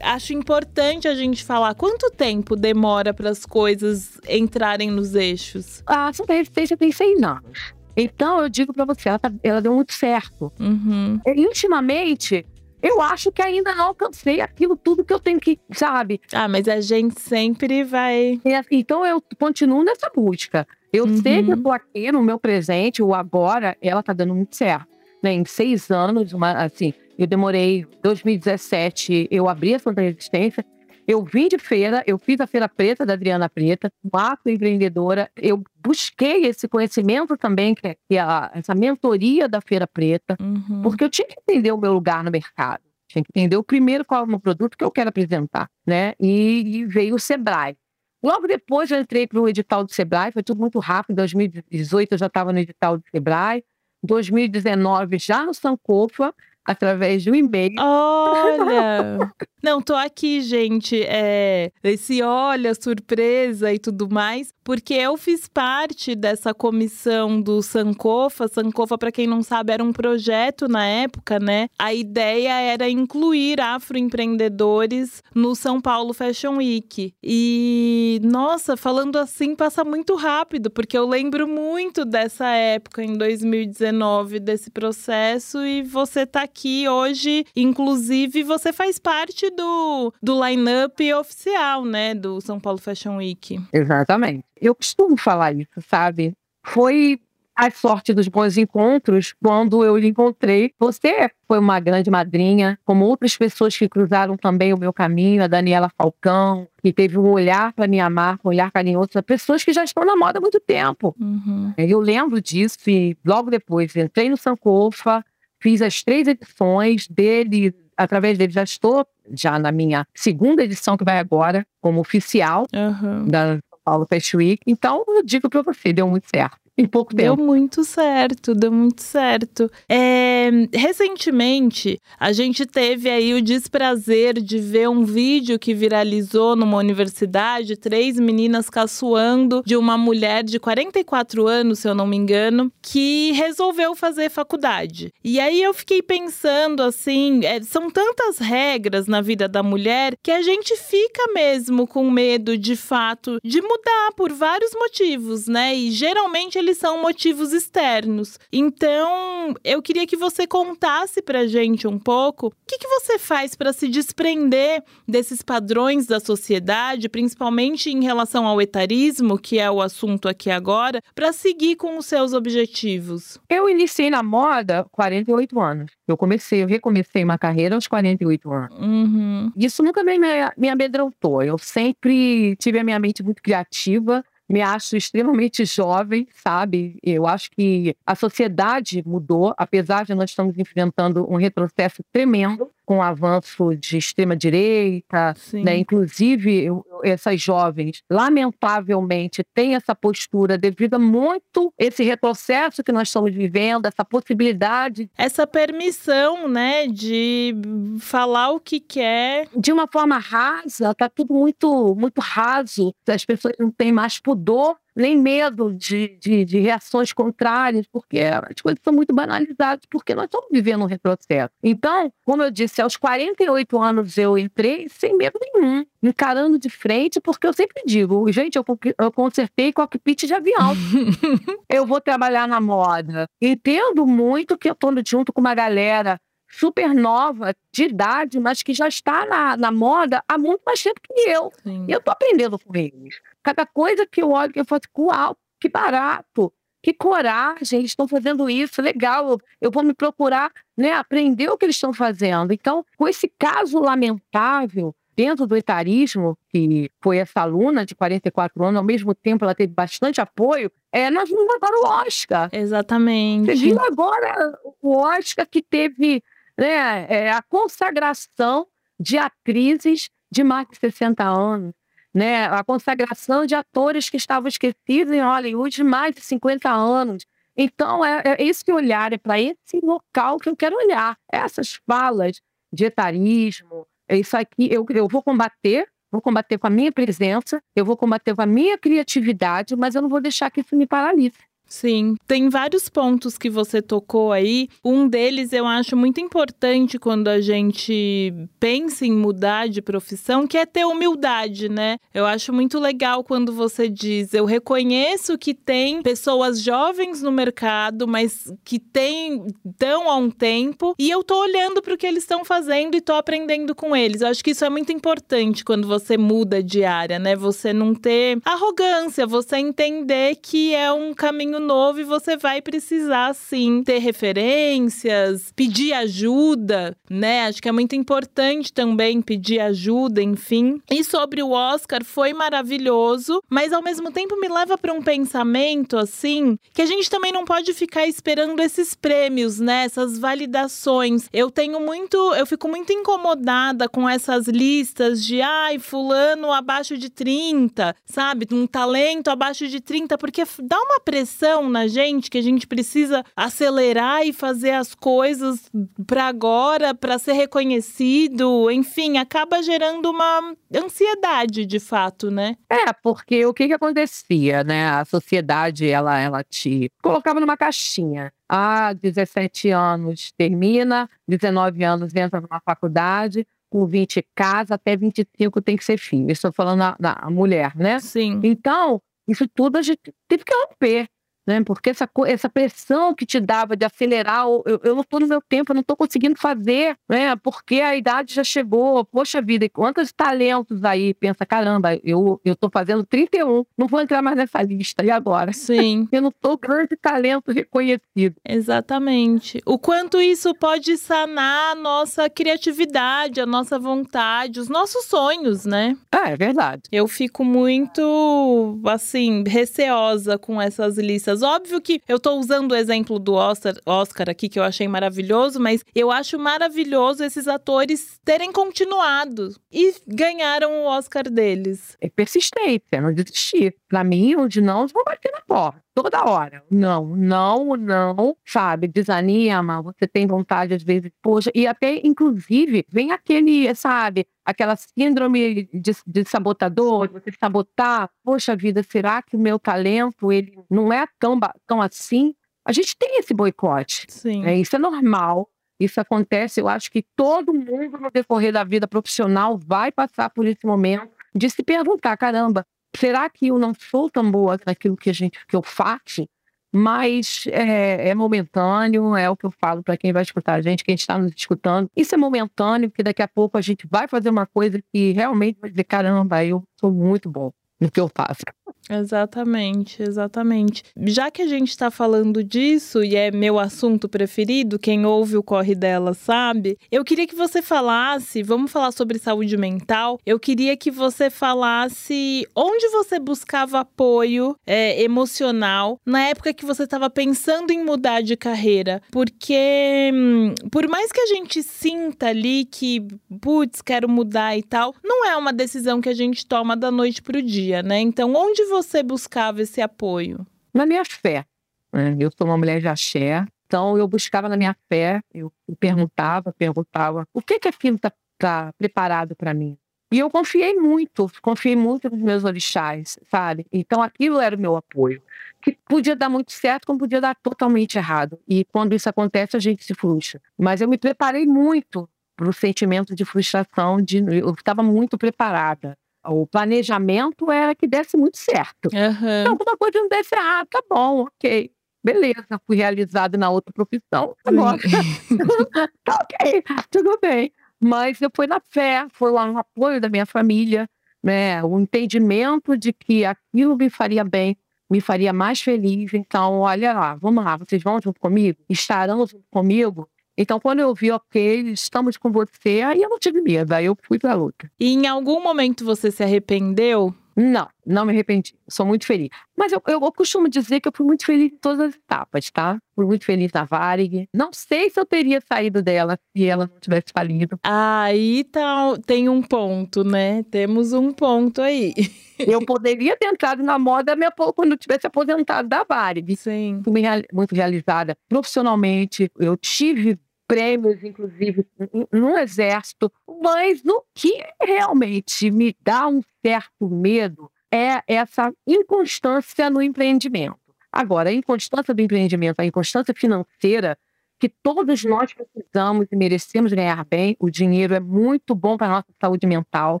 acho 0.00 0.32
importante 0.32 1.08
a 1.08 1.14
gente 1.16 1.42
falar 1.42 1.74
quanto 1.74 2.08
tempo 2.12 2.54
demora 2.54 3.12
para 3.12 3.30
as 3.30 3.44
coisas 3.44 4.20
entrarem 4.28 4.92
nos 4.92 5.16
eixos. 5.16 5.82
A 5.84 6.12
Santa 6.12 6.34
Resistência 6.34 6.76
tem 6.76 6.92
seis 6.92 7.20
anos. 7.20 7.74
Então, 7.96 8.42
eu 8.42 8.48
digo 8.48 8.72
para 8.72 8.84
você, 8.84 9.08
ela, 9.08 9.18
tá, 9.18 9.32
ela, 9.42 9.60
deu 9.60 9.74
muito 9.74 9.92
certo. 9.92 10.52
Uhum. 10.58 11.20
Intimamente, 11.26 12.44
eu 12.82 13.00
acho 13.00 13.30
que 13.32 13.40
ainda 13.40 13.74
não 13.74 13.86
alcancei 13.86 14.40
aquilo 14.40 14.76
tudo 14.76 15.04
que 15.04 15.12
eu 15.12 15.20
tenho 15.20 15.40
que, 15.40 15.58
sabe? 15.72 16.20
Ah, 16.32 16.48
mas 16.48 16.68
a 16.68 16.80
gente 16.80 17.20
sempre 17.20 17.84
vai. 17.84 18.40
então, 18.70 19.06
eu 19.06 19.22
continuo 19.38 19.84
nessa 19.84 20.10
busca. 20.14 20.66
Eu 20.92 21.06
uhum. 21.06 21.16
sei 21.16 21.42
que 21.42 21.52
eu 21.52 21.62
tô 21.62 21.72
aqui 21.72 22.12
no 22.12 22.22
meu 22.22 22.38
presente, 22.38 23.02
o 23.02 23.14
agora, 23.14 23.76
ela 23.80 24.02
tá 24.02 24.12
dando 24.12 24.34
muito 24.34 24.54
certo. 24.54 24.86
Né? 25.22 25.32
Em 25.32 25.44
seis 25.44 25.90
anos, 25.90 26.32
uma, 26.32 26.52
assim, 26.52 26.92
eu 27.18 27.26
demorei, 27.26 27.86
2017, 28.02 29.28
eu 29.30 29.48
abri 29.48 29.74
a 29.74 29.78
Santa 29.78 30.02
Resistência, 30.02 30.64
eu 31.06 31.22
vim 31.22 31.48
de 31.48 31.58
feira, 31.58 32.02
eu 32.06 32.18
fiz 32.18 32.40
a 32.40 32.46
Feira 32.46 32.68
Preta 32.68 33.04
da 33.04 33.12
Adriana 33.12 33.48
Preta, 33.48 33.92
macro 34.12 34.50
empreendedora. 34.50 35.30
Eu 35.36 35.62
busquei 35.76 36.46
esse 36.46 36.66
conhecimento 36.66 37.36
também, 37.36 37.74
que 37.74 37.86
é, 37.86 37.94
que 37.94 38.16
é 38.16 38.20
a, 38.20 38.50
essa 38.54 38.74
mentoria 38.74 39.48
da 39.48 39.60
Feira 39.60 39.86
Preta, 39.86 40.36
uhum. 40.40 40.82
porque 40.82 41.04
eu 41.04 41.10
tinha 41.10 41.28
que 41.28 41.34
entender 41.38 41.72
o 41.72 41.78
meu 41.78 41.92
lugar 41.92 42.24
no 42.24 42.30
mercado. 42.30 42.82
Tinha 43.06 43.22
que 43.22 43.30
entender 43.30 43.56
o 43.56 43.62
primeiro 43.62 44.04
qual 44.04 44.22
é 44.22 44.24
o 44.24 44.26
meu 44.26 44.40
produto 44.40 44.78
que 44.78 44.84
eu 44.84 44.90
quero 44.90 45.10
apresentar, 45.10 45.68
né? 45.86 46.14
E, 46.18 46.78
e 46.78 46.86
veio 46.86 47.16
o 47.16 47.20
Sebrae. 47.20 47.76
Logo 48.22 48.46
depois 48.46 48.90
eu 48.90 48.98
entrei 48.98 49.26
para 49.26 49.38
o 49.38 49.46
edital 49.46 49.84
do 49.84 49.92
Sebrae, 49.92 50.32
foi 50.32 50.42
tudo 50.42 50.58
muito 50.58 50.78
rápido. 50.78 51.12
Em 51.12 51.16
2018 51.16 52.12
eu 52.12 52.18
já 52.18 52.26
estava 52.26 52.52
no 52.52 52.58
edital 52.58 52.96
do 52.96 53.04
Sebrae. 53.10 53.62
Em 54.02 54.06
2019 54.06 55.18
já 55.18 55.44
no 55.44 55.52
Sankofa 55.52 56.34
através 56.64 57.22
de 57.22 57.30
um 57.30 57.34
e-mail. 57.34 57.74
Olha! 57.78 59.18
Não, 59.64 59.80
tô 59.80 59.94
aqui, 59.94 60.42
gente. 60.42 61.02
É, 61.04 61.70
esse 61.82 62.20
olha, 62.20 62.74
surpresa 62.74 63.72
e 63.72 63.78
tudo 63.78 64.10
mais, 64.10 64.52
porque 64.62 64.92
eu 64.92 65.16
fiz 65.16 65.48
parte 65.48 66.14
dessa 66.14 66.52
comissão 66.52 67.40
do 67.40 67.62
Sankofa. 67.62 68.46
Sankofa, 68.46 68.98
para 68.98 69.10
quem 69.10 69.26
não 69.26 69.42
sabe, 69.42 69.72
era 69.72 69.82
um 69.82 69.90
projeto 69.90 70.68
na 70.68 70.84
época, 70.84 71.40
né? 71.40 71.68
A 71.78 71.94
ideia 71.94 72.60
era 72.60 72.90
incluir 72.90 73.58
afroempreendedores 73.58 75.22
no 75.34 75.54
São 75.54 75.80
Paulo 75.80 76.12
Fashion 76.12 76.58
Week. 76.58 77.14
E, 77.22 78.20
nossa, 78.22 78.76
falando 78.76 79.16
assim, 79.16 79.56
passa 79.56 79.82
muito 79.82 80.14
rápido, 80.14 80.70
porque 80.70 80.98
eu 80.98 81.08
lembro 81.08 81.48
muito 81.48 82.04
dessa 82.04 82.48
época, 82.48 83.02
em 83.02 83.16
2019, 83.16 84.40
desse 84.40 84.70
processo, 84.70 85.64
e 85.64 85.82
você 85.82 86.26
tá 86.26 86.42
aqui 86.42 86.53
hoje. 86.88 87.44
Inclusive, 87.56 88.42
você 88.42 88.72
faz 88.72 88.98
parte 88.98 89.50
do, 89.50 90.12
do 90.22 90.44
line-up 90.44 91.14
oficial, 91.14 91.84
né, 91.84 92.14
do 92.14 92.40
São 92.40 92.60
Paulo 92.60 92.78
Fashion 92.78 93.16
Week. 93.16 93.60
Exatamente. 93.72 94.44
Eu 94.60 94.74
costumo 94.74 95.16
falar 95.16 95.54
isso, 95.54 95.80
sabe? 95.88 96.34
Foi 96.64 97.20
a 97.56 97.70
sorte 97.70 98.12
dos 98.12 98.26
bons 98.28 98.56
encontros 98.58 99.34
quando 99.42 99.84
eu 99.84 99.96
lhe 99.96 100.08
encontrei. 100.08 100.72
Você 100.78 101.30
foi 101.46 101.58
uma 101.58 101.78
grande 101.78 102.10
madrinha, 102.10 102.78
como 102.84 103.04
outras 103.04 103.36
pessoas 103.36 103.76
que 103.76 103.88
cruzaram 103.88 104.36
também 104.36 104.72
o 104.72 104.78
meu 104.78 104.92
caminho, 104.92 105.42
a 105.42 105.46
Daniela 105.46 105.90
Falcão, 105.96 106.66
que 106.82 106.92
teve 106.92 107.18
um 107.18 107.30
olhar 107.30 107.72
para 107.72 107.86
me 107.86 108.00
amar, 108.00 108.38
um 108.44 108.48
olhar 108.48 108.70
carinhoso, 108.72 109.10
pessoas 109.24 109.62
que 109.62 109.72
já 109.72 109.84
estão 109.84 110.04
na 110.04 110.16
moda 110.16 110.38
há 110.38 110.40
muito 110.40 110.58
tempo. 110.60 111.14
Uhum. 111.18 111.72
Eu 111.78 112.00
lembro 112.00 112.40
disso 112.40 112.78
e 112.88 113.16
logo 113.24 113.50
depois 113.50 113.94
entrei 113.94 114.28
no 114.28 114.36
Sankofa, 114.36 115.24
fiz 115.64 115.80
as 115.80 116.02
três 116.02 116.28
edições 116.28 117.08
dele, 117.08 117.74
através 117.96 118.36
dele 118.36 118.52
já 118.52 118.62
estou 118.62 119.06
já 119.32 119.58
na 119.58 119.72
minha 119.72 120.06
segunda 120.14 120.62
edição 120.62 120.94
que 120.94 121.04
vai 121.04 121.18
agora 121.18 121.66
como 121.80 122.00
oficial 122.00 122.66
uhum. 122.74 123.26
da 123.26 123.54
São 123.54 123.78
Paulo 123.82 124.06
Fashion 124.06 124.38
Week. 124.38 124.60
Então 124.66 125.02
eu 125.08 125.22
digo 125.24 125.48
para 125.48 125.62
você, 125.62 125.90
deu 125.90 126.06
muito 126.06 126.28
certo 126.28 126.63
em 126.76 126.86
pouco 126.86 127.14
tempo. 127.14 127.36
Deu 127.36 127.46
muito 127.46 127.84
certo, 127.84 128.54
deu 128.54 128.72
muito 128.72 129.02
certo. 129.02 129.70
É, 129.88 130.50
recentemente, 130.72 132.00
a 132.18 132.32
gente 132.32 132.66
teve 132.66 133.08
aí 133.08 133.32
o 133.34 133.42
desprazer 133.42 134.34
de 134.34 134.58
ver 134.58 134.88
um 134.88 135.04
vídeo 135.04 135.58
que 135.58 135.72
viralizou 135.72 136.56
numa 136.56 136.76
universidade, 136.76 137.76
três 137.76 138.18
meninas 138.18 138.68
caçoando 138.68 139.62
de 139.64 139.76
uma 139.76 139.96
mulher 139.96 140.42
de 140.42 140.58
44 140.58 141.46
anos, 141.46 141.78
se 141.78 141.88
eu 141.88 141.94
não 141.94 142.06
me 142.06 142.16
engano, 142.16 142.72
que 142.82 143.32
resolveu 143.32 143.94
fazer 143.94 144.28
faculdade. 144.28 145.12
E 145.22 145.38
aí 145.38 145.62
eu 145.62 145.72
fiquei 145.72 146.02
pensando 146.02 146.82
assim, 146.82 147.44
é, 147.44 147.62
são 147.62 147.88
tantas 147.88 148.38
regras 148.38 149.06
na 149.06 149.20
vida 149.20 149.48
da 149.48 149.62
mulher 149.62 150.14
que 150.22 150.30
a 150.30 150.42
gente 150.42 150.76
fica 150.76 151.32
mesmo 151.32 151.86
com 151.86 152.10
medo 152.10 152.58
de 152.58 152.74
fato 152.74 153.38
de 153.44 153.60
mudar 153.60 154.12
por 154.16 154.32
vários 154.32 154.72
motivos, 154.74 155.46
né? 155.46 155.74
E 155.74 155.90
geralmente 155.90 156.58
eles 156.64 156.78
são 156.78 157.00
motivos 157.00 157.52
externos. 157.52 158.38
Então, 158.52 159.54
eu 159.62 159.82
queria 159.82 160.06
que 160.06 160.16
você 160.16 160.46
contasse 160.46 161.22
pra 161.22 161.46
gente 161.46 161.86
um 161.86 161.98
pouco 161.98 162.46
o 162.48 162.52
que, 162.66 162.78
que 162.78 162.88
você 162.88 163.18
faz 163.18 163.54
para 163.54 163.72
se 163.72 163.86
desprender 163.86 164.82
desses 165.06 165.42
padrões 165.42 166.06
da 166.06 166.18
sociedade, 166.18 167.08
principalmente 167.08 167.90
em 167.90 168.02
relação 168.02 168.46
ao 168.46 168.60
etarismo, 168.60 169.38
que 169.38 169.58
é 169.58 169.70
o 169.70 169.82
assunto 169.82 170.28
aqui 170.28 170.50
agora, 170.50 171.00
para 171.14 171.32
seguir 171.32 171.76
com 171.76 171.98
os 171.98 172.06
seus 172.06 172.32
objetivos. 172.32 173.38
Eu 173.48 173.68
iniciei 173.68 174.08
na 174.08 174.22
moda 174.22 174.86
48 174.90 175.60
anos. 175.60 175.92
Eu 176.08 176.16
comecei, 176.16 176.62
eu 176.62 176.66
recomecei 176.66 177.22
uma 177.22 177.38
carreira 177.38 177.74
aos 177.74 177.86
48 177.86 178.52
anos. 178.52 178.78
Uhum. 178.78 179.52
Isso 179.56 179.82
nunca 179.82 180.02
me, 180.02 180.18
me 180.56 180.68
amedrontou. 180.68 181.42
Eu 181.42 181.58
sempre 181.58 182.56
tive 182.56 182.78
a 182.78 182.84
minha 182.84 182.98
mente 182.98 183.22
muito 183.22 183.42
criativa 183.42 184.24
me 184.48 184.60
acho 184.60 184.96
extremamente 184.96 185.64
jovem, 185.64 186.28
sabe? 186.34 186.98
Eu 187.02 187.26
acho 187.26 187.50
que 187.50 187.96
a 188.06 188.14
sociedade 188.14 189.02
mudou, 189.06 189.54
apesar 189.56 190.04
de 190.04 190.14
nós 190.14 190.30
estamos 190.30 190.58
enfrentando 190.58 191.30
um 191.30 191.36
retrocesso 191.36 192.02
tremendo 192.12 192.70
com 192.84 192.98
o 192.98 193.02
avanço 193.02 193.74
de 193.76 193.98
extrema-direita, 193.98 195.34
né? 195.52 195.76
inclusive 195.76 196.68
essas 197.02 197.40
jovens, 197.40 198.02
lamentavelmente, 198.10 199.44
têm 199.54 199.74
essa 199.74 199.94
postura 199.94 200.56
devido 200.56 200.94
a 200.94 200.98
muito 200.98 201.72
esse 201.78 202.02
retrocesso 202.02 202.82
que 202.82 202.92
nós 202.92 203.08
estamos 203.08 203.32
vivendo, 203.32 203.86
essa 203.86 204.04
possibilidade. 204.04 205.10
Essa 205.16 205.46
permissão, 205.46 206.48
né, 206.48 206.86
de 206.86 207.54
falar 208.00 208.50
o 208.50 208.60
que 208.60 208.80
quer. 208.80 209.48
De 209.56 209.72
uma 209.72 209.86
forma 209.86 210.18
rasa, 210.18 210.90
está 210.90 211.08
tudo 211.08 211.34
muito, 211.34 211.94
muito 211.96 212.20
raso, 212.20 212.94
as 213.06 213.24
pessoas 213.24 213.54
não 213.58 213.70
têm 213.70 213.92
mais 213.92 214.18
pudor 214.18 214.76
nem 214.94 215.16
medo 215.16 215.72
de, 215.72 216.16
de, 216.20 216.44
de, 216.44 216.58
reações 216.60 217.12
contrárias, 217.12 217.86
porque 217.86 218.20
as 218.20 218.60
coisas 218.60 218.80
são 218.82 218.92
muito 218.92 219.14
banalizadas, 219.14 219.84
porque 219.90 220.14
nós 220.14 220.26
estamos 220.26 220.48
vivendo 220.50 220.82
um 220.82 220.86
retrocesso. 220.86 221.52
Então, 221.62 222.12
como 222.24 222.42
eu 222.42 222.50
disse, 222.50 222.80
aos 222.80 222.96
48 222.96 223.80
anos 223.80 224.16
eu 224.16 224.38
entrei 224.38 224.88
sem 224.88 225.16
medo 225.16 225.38
nenhum, 225.40 225.84
encarando 226.02 226.58
de 226.58 226.70
frente, 226.70 227.20
porque 227.20 227.46
eu 227.46 227.52
sempre 227.52 227.82
digo, 227.84 228.30
gente, 228.30 228.56
eu, 228.56 228.64
eu 228.98 229.12
consertei 229.12 229.72
cockpit 229.72 230.26
de 230.26 230.34
avião. 230.34 230.74
eu 231.68 231.86
vou 231.86 232.00
trabalhar 232.00 232.46
na 232.46 232.60
moda. 232.60 233.26
Entendo 233.40 234.06
muito 234.06 234.56
que 234.56 234.68
eu 234.68 234.74
estou 234.74 234.92
junto 235.04 235.32
com 235.32 235.40
uma 235.40 235.54
galera 235.54 236.20
super 236.58 236.94
nova, 236.94 237.54
de 237.72 237.84
idade, 237.84 238.38
mas 238.38 238.62
que 238.62 238.72
já 238.72 238.86
está 238.86 239.26
na, 239.26 239.56
na 239.56 239.72
moda 239.72 240.22
há 240.28 240.38
muito 240.38 240.62
mais 240.64 240.82
tempo 240.82 241.00
que 241.02 241.20
eu. 241.28 241.50
Sim. 241.62 241.84
E 241.88 241.92
eu 241.92 241.98
estou 241.98 242.12
aprendendo 242.12 242.58
com 242.58 242.74
eles. 242.76 243.20
Cada 243.44 243.64
coisa 243.64 244.06
que 244.06 244.22
eu 244.22 244.30
olho, 244.30 244.52
que 244.52 244.58
eu 244.58 244.64
falo, 244.64 244.80
assim, 244.82 245.06
uau, 245.06 245.36
que 245.60 245.68
barato, 245.68 246.52
que 246.82 246.92
coragem, 246.92 247.78
eles 247.78 247.92
estão 247.92 248.08
fazendo 248.08 248.50
isso, 248.50 248.82
legal, 248.82 249.30
eu, 249.30 249.40
eu 249.60 249.70
vou 249.70 249.82
me 249.82 249.94
procurar 249.94 250.50
né, 250.76 250.92
aprender 250.92 251.48
o 251.48 251.56
que 251.56 251.64
eles 251.64 251.76
estão 251.76 251.92
fazendo. 251.92 252.52
Então, 252.52 252.84
com 252.96 253.06
esse 253.06 253.28
caso 253.38 253.78
lamentável, 253.78 254.94
dentro 255.16 255.46
do 255.46 255.56
etarismo, 255.56 256.36
que 256.48 256.90
foi 257.00 257.18
essa 257.18 257.40
aluna 257.40 257.86
de 257.86 257.94
44 257.94 258.64
anos, 258.64 258.78
ao 258.78 258.84
mesmo 258.84 259.14
tempo 259.14 259.44
ela 259.44 259.54
teve 259.54 259.72
bastante 259.72 260.20
apoio, 260.20 260.70
é, 260.92 261.10
nós 261.10 261.28
vimos 261.28 261.54
agora 261.54 261.76
o 261.80 262.06
Oscar. 262.06 262.48
Exatamente. 262.52 263.46
Você 263.46 263.54
viu 263.54 263.80
agora 263.80 264.58
o 264.82 264.96
Oscar 264.96 265.46
que 265.48 265.62
teve 265.62 266.22
né, 266.58 267.06
é, 267.08 267.30
a 267.30 267.42
consagração 267.42 268.66
de 268.98 269.18
atrizes 269.18 270.08
de 270.30 270.42
mais 270.42 270.66
de 270.68 270.76
60 270.76 271.22
anos, 271.24 271.72
né, 272.14 272.46
a 272.46 272.62
consagração 272.62 273.44
de 273.44 273.54
atores 273.54 274.08
que 274.08 274.16
estavam 274.16 274.48
esquecidos 274.48 275.12
em 275.12 275.20
Hollywood 275.20 275.82
mais 275.82 276.14
de 276.14 276.20
50 276.20 276.70
anos. 276.70 277.26
Então, 277.56 278.04
é, 278.04 278.22
é 278.24 278.44
esse 278.44 278.70
olhar, 278.72 279.12
é 279.12 279.18
para 279.18 279.40
esse 279.40 279.80
local 279.82 280.38
que 280.38 280.48
eu 280.48 280.56
quero 280.56 280.76
olhar. 280.76 281.16
Essas 281.30 281.80
falas 281.86 282.40
de 282.72 282.84
etarismo, 282.84 283.86
é 284.08 284.16
isso 284.16 284.36
aqui 284.36 284.72
eu, 284.72 284.84
eu 284.90 285.08
vou 285.08 285.22
combater, 285.22 285.88
vou 286.10 286.20
combater 286.20 286.58
com 286.58 286.66
a 286.66 286.70
minha 286.70 286.92
presença, 286.92 287.60
eu 287.74 287.84
vou 287.84 287.96
combater 287.96 288.34
com 288.34 288.42
a 288.42 288.46
minha 288.46 288.78
criatividade, 288.78 289.76
mas 289.76 289.94
eu 289.94 290.02
não 290.02 290.08
vou 290.08 290.20
deixar 290.20 290.50
que 290.50 290.60
isso 290.60 290.76
me 290.76 290.86
paralise. 290.86 291.38
Sim, 291.74 292.14
tem 292.24 292.48
vários 292.48 292.88
pontos 292.88 293.36
que 293.36 293.50
você 293.50 293.82
tocou 293.82 294.30
aí. 294.30 294.68
Um 294.84 295.08
deles 295.08 295.52
eu 295.52 295.66
acho 295.66 295.96
muito 295.96 296.20
importante 296.20 297.00
quando 297.00 297.26
a 297.26 297.40
gente 297.40 298.32
pensa 298.60 299.04
em 299.04 299.10
mudar 299.10 299.68
de 299.68 299.82
profissão, 299.82 300.46
que 300.46 300.56
é 300.56 300.64
ter 300.64 300.84
humildade, 300.84 301.68
né? 301.68 301.96
Eu 302.14 302.26
acho 302.26 302.52
muito 302.52 302.78
legal 302.78 303.24
quando 303.24 303.52
você 303.52 303.88
diz: 303.88 304.32
eu 304.32 304.44
reconheço 304.44 305.36
que 305.36 305.52
tem 305.52 306.00
pessoas 306.00 306.62
jovens 306.62 307.20
no 307.20 307.32
mercado, 307.32 308.06
mas 308.06 308.52
que 308.64 308.78
tem 308.78 309.44
tão 309.76 310.08
há 310.08 310.14
um 310.14 310.30
tempo, 310.30 310.94
e 310.96 311.10
eu 311.10 311.24
tô 311.24 311.40
olhando 311.40 311.82
para 311.82 311.94
o 311.94 311.98
que 311.98 312.06
eles 312.06 312.22
estão 312.22 312.44
fazendo 312.44 312.94
e 312.94 313.00
tô 313.00 313.14
aprendendo 313.14 313.74
com 313.74 313.96
eles. 313.96 314.20
Eu 314.20 314.28
acho 314.28 314.44
que 314.44 314.52
isso 314.52 314.64
é 314.64 314.70
muito 314.70 314.92
importante 314.92 315.64
quando 315.64 315.88
você 315.88 316.16
muda 316.16 316.62
de 316.62 316.84
área, 316.84 317.18
né? 317.18 317.34
Você 317.34 317.72
não 317.72 317.96
ter 317.96 318.38
arrogância, 318.44 319.26
você 319.26 319.56
entender 319.56 320.36
que 320.36 320.72
é 320.72 320.92
um 320.92 321.12
caminho 321.12 321.63
novo 321.64 322.00
e 322.00 322.04
você 322.04 322.36
vai 322.36 322.62
precisar 322.62 323.34
sim 323.34 323.82
ter 323.82 323.98
referências, 323.98 325.52
pedir 325.56 325.92
ajuda, 325.92 326.96
né? 327.10 327.46
Acho 327.46 327.60
que 327.60 327.68
é 327.68 327.72
muito 327.72 327.96
importante 327.96 328.72
também 328.72 329.20
pedir 329.20 329.60
ajuda, 329.60 330.22
enfim. 330.22 330.80
E 330.90 331.02
sobre 331.02 331.42
o 331.42 331.50
Oscar 331.50 332.04
foi 332.04 332.32
maravilhoso, 332.32 333.42
mas 333.48 333.72
ao 333.72 333.82
mesmo 333.82 334.12
tempo 334.12 334.38
me 334.38 334.48
leva 334.48 334.76
para 334.78 334.92
um 334.92 335.02
pensamento 335.02 335.96
assim, 335.96 336.58
que 336.72 336.82
a 336.82 336.86
gente 336.86 337.10
também 337.10 337.32
não 337.32 337.44
pode 337.44 337.72
ficar 337.72 338.06
esperando 338.06 338.60
esses 338.60 338.94
prêmios, 338.94 339.58
né? 339.58 339.84
Essas 339.84 340.18
validações. 340.18 341.28
Eu 341.32 341.50
tenho 341.50 341.80
muito, 341.80 342.16
eu 342.34 342.46
fico 342.46 342.68
muito 342.68 342.92
incomodada 342.92 343.88
com 343.88 344.08
essas 344.08 344.46
listas 344.46 345.24
de 345.24 345.40
ai, 345.40 345.78
fulano 345.78 346.52
abaixo 346.52 346.96
de 346.96 347.08
30, 347.10 347.94
sabe? 348.04 348.46
Um 348.52 348.66
talento 348.66 349.28
abaixo 349.28 349.66
de 349.68 349.80
30, 349.80 350.18
porque 350.18 350.42
dá 350.62 350.78
uma 350.78 351.00
pressão 351.00 351.43
pressão 351.44 351.68
na 351.68 351.86
gente 351.86 352.30
que 352.30 352.38
a 352.38 352.42
gente 352.42 352.66
precisa 352.66 353.22
acelerar 353.36 354.26
e 354.26 354.32
fazer 354.32 354.70
as 354.70 354.94
coisas 354.94 355.70
para 356.06 356.24
agora, 356.26 356.94
para 356.94 357.18
ser 357.18 357.32
reconhecido, 357.34 358.70
enfim, 358.70 359.18
acaba 359.18 359.62
gerando 359.62 360.10
uma 360.10 360.54
ansiedade 360.74 361.66
de 361.66 361.78
fato, 361.78 362.30
né? 362.30 362.56
É, 362.70 362.92
porque 363.02 363.44
o 363.44 363.52
que 363.52 363.66
que 363.66 363.74
acontecia, 363.74 364.64
né? 364.64 364.88
A 364.88 365.04
sociedade, 365.04 365.88
ela, 365.88 366.18
ela 366.18 366.42
te 366.42 366.90
colocava 367.02 367.40
numa 367.40 367.56
caixinha. 367.56 368.32
Ah, 368.48 368.92
17 368.94 369.70
anos 369.70 370.32
termina, 370.36 371.08
19 371.28 371.84
anos 371.84 372.14
entra 372.14 372.40
numa 372.40 372.60
faculdade, 372.64 373.46
com 373.68 373.86
20 373.86 374.24
casa, 374.34 374.76
até 374.76 374.96
25 374.96 375.60
tem 375.60 375.76
que 375.76 375.84
ser 375.84 375.98
filho. 375.98 376.30
Estou 376.30 376.52
falando 376.52 376.96
da 376.98 377.26
mulher, 377.30 377.74
né? 377.76 377.98
Sim. 377.98 378.40
Então, 378.42 379.00
isso 379.26 379.48
tudo 379.48 379.78
a 379.78 379.82
gente 379.82 380.14
teve 380.28 380.44
que 380.44 380.54
romper 380.54 381.08
né? 381.46 381.62
Porque 381.62 381.90
essa, 381.90 382.08
essa 382.26 382.48
pressão 382.48 383.14
que 383.14 383.26
te 383.26 383.40
dava 383.40 383.76
de 383.76 383.84
acelerar, 383.84 384.46
eu, 384.46 384.80
eu 384.82 384.94
não 384.94 385.02
estou 385.02 385.20
no 385.20 385.26
meu 385.26 385.40
tempo, 385.40 385.72
eu 385.72 385.74
não 385.74 385.80
estou 385.80 385.96
conseguindo 385.96 386.38
fazer, 386.38 386.96
né? 387.08 387.36
Porque 387.36 387.80
a 387.80 387.96
idade 387.96 388.34
já 388.34 388.44
chegou, 388.44 389.04
poxa 389.04 389.40
vida, 389.40 389.64
e 389.64 389.68
quantos 389.68 390.12
talentos 390.12 390.84
aí, 390.84 391.14
pensa, 391.14 391.44
caramba, 391.44 391.98
eu 392.02 392.40
estou 392.44 392.70
fazendo 392.70 393.04
31, 393.04 393.64
não 393.76 393.86
vou 393.86 394.00
entrar 394.00 394.22
mais 394.22 394.36
nessa 394.36 394.62
lista, 394.62 395.04
e 395.04 395.10
agora? 395.10 395.52
Sim. 395.52 396.08
eu 396.12 396.22
não 396.22 396.30
estou 396.30 396.56
grande 396.56 396.96
talento 396.96 397.50
reconhecido. 397.52 398.36
Exatamente. 398.46 399.60
O 399.66 399.78
quanto 399.78 400.20
isso 400.20 400.54
pode 400.54 400.96
sanar 400.96 401.72
a 401.72 401.74
nossa 401.74 402.28
criatividade, 402.28 403.40
a 403.40 403.46
nossa 403.46 403.78
vontade, 403.78 404.60
os 404.60 404.68
nossos 404.68 405.04
sonhos, 405.06 405.64
né? 405.64 405.96
Ah, 406.10 406.30
é 406.30 406.36
verdade. 406.36 406.82
Eu 406.90 407.06
fico 407.06 407.44
muito, 407.44 408.80
assim, 408.86 409.44
receosa 409.46 410.38
com 410.38 410.60
essas 410.60 410.98
listas 410.98 411.33
Óbvio 411.42 411.80
que 411.80 412.00
eu 412.08 412.18
tô 412.18 412.38
usando 412.38 412.72
o 412.72 412.76
exemplo 412.76 413.18
do 413.18 413.34
Oscar, 413.34 413.74
Oscar 413.86 414.30
aqui, 414.30 414.48
que 414.48 414.58
eu 414.58 414.62
achei 414.62 414.86
maravilhoso, 414.88 415.60
mas 415.60 415.84
eu 415.94 416.10
acho 416.10 416.38
maravilhoso 416.38 417.24
esses 417.24 417.48
atores 417.48 418.18
terem 418.24 418.52
continuado 418.52 419.54
e 419.72 419.94
ganharam 420.06 420.82
o 420.82 420.86
Oscar 420.86 421.24
deles. 421.30 421.96
É 422.00 422.08
persistência, 422.08 423.00
não 423.00 423.12
desistir. 423.12 423.76
Pra 423.88 424.04
mim, 424.04 424.34
onde 424.36 424.60
não, 424.60 424.86
vão 424.86 425.04
bater 425.04 425.32
na 425.32 425.40
porta 425.40 425.84
toda 425.94 426.24
hora. 426.24 426.62
Não, 426.70 427.06
não, 427.16 427.76
não, 427.76 428.36
sabe? 428.44 428.88
Desanima, 428.88 429.80
você 429.80 430.06
tem 430.06 430.26
vontade 430.26 430.74
às 430.74 430.82
vezes, 430.82 431.10
poxa, 431.22 431.50
e 431.54 431.66
até 431.66 432.00
inclusive 432.04 432.84
vem 432.90 433.12
aquele, 433.12 433.72
sabe, 433.74 434.26
aquela 434.44 434.76
síndrome 434.76 435.68
de, 435.72 435.92
de 436.06 436.24
sabotador, 436.28 437.08
de 437.08 437.14
você 437.14 437.32
sabotar, 437.38 438.10
poxa 438.22 438.54
vida, 438.54 438.82
será 438.82 439.22
que 439.22 439.36
o 439.36 439.38
meu 439.38 439.58
talento 439.58 440.30
ele 440.30 440.58
não 440.70 440.92
é 440.92 441.06
tão, 441.18 441.38
tão 441.66 441.80
assim? 441.80 442.34
A 442.64 442.72
gente 442.72 442.96
tem 442.96 443.18
esse 443.18 443.32
boicote. 443.32 444.06
Sim. 444.08 444.42
Né? 444.42 444.56
Isso 444.56 444.76
é 444.76 444.78
normal. 444.78 445.48
Isso 445.78 446.00
acontece, 446.00 446.60
eu 446.60 446.68
acho 446.68 446.90
que 446.90 447.04
todo 447.16 447.52
mundo 447.52 447.98
no 447.98 448.10
decorrer 448.10 448.52
da 448.52 448.62
vida 448.62 448.86
profissional 448.86 449.58
vai 449.58 449.90
passar 449.90 450.30
por 450.30 450.46
esse 450.46 450.64
momento 450.64 451.10
de 451.34 451.50
se 451.50 451.64
perguntar, 451.64 452.16
caramba, 452.16 452.64
será 452.96 453.28
que 453.28 453.48
eu 453.48 453.58
não 453.58 453.74
sou 453.74 454.08
tão 454.08 454.30
boa 454.30 454.58
naquilo 454.64 454.96
que 454.96 455.10
a 455.10 455.12
gente 455.12 455.38
que 455.46 455.56
eu 455.56 455.62
faço? 455.62 456.28
Mas 456.76 457.44
é, 457.52 458.08
é 458.08 458.14
momentâneo, 458.16 459.14
é 459.14 459.30
o 459.30 459.36
que 459.36 459.46
eu 459.46 459.50
falo 459.52 459.80
para 459.80 459.96
quem 459.96 460.12
vai 460.12 460.22
escutar 460.22 460.54
a 460.54 460.60
gente, 460.60 460.82
quem 460.82 460.96
está 460.96 461.16
nos 461.16 461.32
escutando. 461.36 461.88
Isso 461.94 462.16
é 462.16 462.18
momentâneo, 462.18 462.90
porque 462.90 463.04
daqui 463.04 463.22
a 463.22 463.28
pouco 463.28 463.56
a 463.56 463.60
gente 463.60 463.86
vai 463.88 464.08
fazer 464.08 464.28
uma 464.28 464.44
coisa 464.44 464.82
que 464.92 465.12
realmente 465.12 465.56
vai 465.60 465.70
dizer: 465.70 465.84
caramba, 465.84 466.44
eu 466.44 466.64
sou 466.80 466.90
muito 466.90 467.30
bom 467.30 467.52
no 467.80 467.88
que 467.88 468.00
eu 468.00 468.10
faço. 468.12 468.42
Exatamente, 468.90 470.02
exatamente. 470.02 470.82
Já 471.06 471.30
que 471.30 471.40
a 471.40 471.46
gente 471.46 471.70
está 471.70 471.90
falando 471.90 472.44
disso 472.44 473.02
e 473.02 473.16
é 473.16 473.30
meu 473.30 473.58
assunto 473.58 474.08
preferido, 474.08 474.78
quem 474.78 475.06
ouve 475.06 475.36
o 475.36 475.42
corre 475.42 475.74
dela 475.74 476.12
sabe, 476.12 476.76
eu 476.92 477.02
queria 477.02 477.26
que 477.26 477.34
você 477.34 477.62
falasse, 477.62 478.42
vamos 478.42 478.70
falar 478.70 478.92
sobre 478.92 479.18
saúde 479.18 479.56
mental, 479.56 480.20
eu 480.26 480.38
queria 480.38 480.76
que 480.76 480.90
você 480.90 481.30
falasse 481.30 482.46
onde 482.54 482.88
você 482.90 483.18
buscava 483.18 483.80
apoio 483.80 484.54
é, 484.66 485.02
emocional 485.02 485.98
na 486.04 486.28
época 486.28 486.52
que 486.52 486.66
você 486.66 486.84
estava 486.84 487.08
pensando 487.08 487.70
em 487.70 487.82
mudar 487.82 488.22
de 488.22 488.36
carreira, 488.36 489.00
porque 489.10 490.10
hum, 490.12 490.54
por 490.70 490.86
mais 490.88 491.10
que 491.10 491.20
a 491.20 491.26
gente 491.26 491.62
sinta 491.62 492.28
ali 492.28 492.66
que, 492.66 493.02
putz, 493.40 493.80
quero 493.80 494.08
mudar 494.08 494.58
e 494.58 494.62
tal, 494.62 494.94
não 495.02 495.24
é 495.24 495.34
uma 495.36 495.52
decisão 495.54 496.02
que 496.02 496.08
a 496.08 496.14
gente 496.14 496.44
toma 496.44 496.76
da 496.76 496.90
noite 496.90 497.22
pro 497.22 497.40
dia, 497.40 497.82
né? 497.82 497.98
Então, 498.00 498.34
onde 498.34 498.64
você 498.66 498.73
buscava 499.02 499.62
esse 499.62 499.80
apoio? 499.80 500.46
Na 500.72 500.86
minha 500.86 501.04
fé. 501.04 501.44
Né? 501.92 502.16
Eu 502.18 502.30
sou 502.36 502.46
uma 502.46 502.58
mulher 502.58 502.80
de 502.80 502.88
axé, 502.88 503.46
então 503.66 503.96
eu 503.96 504.06
buscava 504.08 504.48
na 504.48 504.56
minha 504.56 504.76
fé, 504.88 505.22
eu 505.32 505.52
perguntava, 505.78 506.52
perguntava, 506.52 507.26
o 507.32 507.40
que 507.40 507.58
que 507.58 507.68
aquilo 507.68 507.96
está 507.96 508.12
tá 508.38 508.72
preparado 508.76 509.36
para 509.36 509.54
mim? 509.54 509.78
E 510.12 510.18
eu 510.18 510.30
confiei 510.30 510.74
muito, 510.74 511.30
confiei 511.42 511.74
muito 511.74 512.08
nos 512.08 512.20
meus 512.20 512.44
orixás, 512.44 513.18
sabe? 513.28 513.66
Então 513.72 514.00
aquilo 514.02 514.38
era 514.38 514.54
o 514.54 514.58
meu 514.58 514.76
apoio. 514.76 515.20
Que 515.60 515.72
podia 515.88 516.14
dar 516.14 516.28
muito 516.28 516.52
certo, 516.52 516.86
como 516.86 516.98
podia 516.98 517.20
dar 517.20 517.34
totalmente 517.34 517.96
errado. 517.96 518.38
E 518.46 518.64
quando 518.66 518.94
isso 518.94 519.08
acontece, 519.08 519.56
a 519.56 519.60
gente 519.60 519.82
se 519.82 519.94
frustra. 519.94 520.40
Mas 520.56 520.80
eu 520.80 520.88
me 520.88 520.98
preparei 520.98 521.46
muito 521.46 522.08
para 522.36 522.48
o 522.48 522.52
sentimento 522.52 523.14
de 523.14 523.24
frustração, 523.24 524.00
de, 524.00 524.18
eu 524.18 524.52
estava 524.52 524.82
muito 524.82 525.16
preparada 525.16 525.96
o 526.26 526.46
planejamento 526.46 527.50
era 527.50 527.74
que 527.74 527.86
desse 527.86 528.16
muito 528.16 528.38
certo. 528.38 528.88
Uhum. 528.92 529.40
Então, 529.40 529.52
alguma 529.52 529.76
coisa 529.76 529.98
não 529.98 530.08
desse 530.08 530.34
errado, 530.34 530.68
tá 530.68 530.82
bom, 530.88 531.22
ok. 531.22 531.70
Beleza, 532.02 532.60
fui 532.66 532.76
realizado 532.76 533.38
na 533.38 533.48
outra 533.48 533.72
profissão. 533.72 534.36
Agora, 534.44 534.78
tá 536.04 536.18
ok, 536.22 536.62
tudo 536.90 537.18
bem. 537.20 537.50
Mas 537.80 538.20
eu 538.20 538.30
fui 538.34 538.46
na 538.46 538.60
fé, 538.60 539.06
foi 539.12 539.30
lá 539.30 539.46
no 539.46 539.58
apoio 539.58 540.00
da 540.00 540.08
minha 540.08 540.26
família, 540.26 540.88
né? 541.22 541.64
O 541.64 541.78
entendimento 541.78 542.76
de 542.76 542.92
que 542.92 543.24
aquilo 543.24 543.76
me 543.76 543.88
faria 543.88 544.22
bem, 544.22 544.56
me 544.90 545.00
faria 545.00 545.32
mais 545.32 545.60
feliz. 545.60 546.12
Então, 546.12 546.60
olha 546.60 546.92
lá, 546.92 547.14
vamos 547.14 547.42
lá, 547.42 547.56
vocês 547.56 547.82
vão 547.82 547.98
junto 548.02 548.20
comigo? 548.20 548.58
Estarão 548.68 549.26
junto 549.26 549.44
comigo? 549.50 550.08
Então, 550.36 550.58
quando 550.58 550.80
eu 550.80 550.92
vi, 550.94 551.10
ok, 551.12 551.70
estamos 551.70 552.16
com 552.16 552.30
você, 552.30 552.82
aí 552.82 553.00
eu 553.00 553.08
não 553.08 553.18
tive 553.18 553.40
medo, 553.40 553.72
aí 553.72 553.84
eu 553.86 553.96
fui 554.02 554.18
pra 554.18 554.34
luta. 554.34 554.70
E 554.78 554.92
em 554.92 555.06
algum 555.06 555.40
momento 555.40 555.84
você 555.84 556.10
se 556.10 556.22
arrependeu? 556.22 557.14
Não, 557.36 557.68
não 557.86 558.04
me 558.04 558.12
arrependi. 558.12 558.54
Sou 558.68 558.86
muito 558.86 559.06
feliz. 559.06 559.28
Mas 559.56 559.72
eu, 559.72 559.82
eu, 559.86 560.00
eu, 560.00 560.12
costumo 560.12 560.48
dizer 560.48 560.80
que 560.80 560.88
eu 560.88 560.92
fui 560.94 561.06
muito 561.06 561.24
feliz 561.24 561.52
em 561.52 561.56
todas 561.56 561.80
as 561.80 561.94
etapas, 561.94 562.50
tá? 562.50 562.78
Fui 562.94 563.04
muito 563.04 563.24
feliz 563.24 563.52
na 563.52 563.64
Varig. 563.64 564.28
Não 564.32 564.50
sei 564.52 564.90
se 564.90 564.98
eu 564.98 565.04
teria 565.04 565.40
saído 565.40 565.82
dela 565.82 566.18
se 566.36 566.44
ela 566.44 566.68
não 566.72 566.80
tivesse 566.80 567.06
falido. 567.12 567.58
Aí 567.62 568.44
tá, 568.44 568.96
tem 569.04 569.28
um 569.28 569.42
ponto, 569.42 570.04
né? 570.04 570.42
Temos 570.44 570.92
um 570.92 571.12
ponto 571.12 571.60
aí. 571.60 571.92
Eu 572.36 572.66
poderia 572.66 573.16
ter 573.16 573.26
entrado 573.26 573.62
na 573.62 573.78
moda 573.78 574.16
quando 574.56 574.72
eu 574.72 574.76
tivesse 574.76 575.06
aposentado 575.06 575.68
da 575.68 575.84
Varig. 575.84 576.34
Sim. 576.36 576.80
Fui 576.82 577.00
muito 577.32 577.54
realizada 577.54 578.16
profissionalmente. 578.28 579.30
Eu 579.38 579.56
tive 579.56 580.18
prêmios, 580.46 581.02
inclusive, 581.02 581.66
no 582.12 582.36
exército, 582.38 583.10
mas 583.42 583.82
no 583.82 584.04
que 584.14 584.44
realmente 584.60 585.50
me 585.50 585.76
dá 585.82 586.06
um 586.08 586.20
certo 586.44 586.88
medo 586.88 587.50
é 587.72 588.02
essa 588.06 588.52
inconstância 588.66 589.68
no 589.68 589.82
empreendimento. 589.82 590.58
Agora, 590.92 591.30
a 591.30 591.32
inconstância 591.32 591.92
do 591.92 592.00
empreendimento, 592.00 592.60
a 592.60 592.64
inconstância 592.64 593.12
financeira, 593.12 593.98
que 594.38 594.48
todos 594.48 595.04
nós 595.04 595.32
precisamos 595.32 596.06
e 596.10 596.16
merecemos 596.16 596.72
ganhar 596.72 597.04
bem. 597.04 597.36
O 597.40 597.50
dinheiro 597.50 597.94
é 597.94 598.00
muito 598.00 598.54
bom 598.54 598.76
para 598.76 598.86
a 598.86 598.90
nossa 598.90 599.08
saúde 599.20 599.46
mental, 599.46 600.00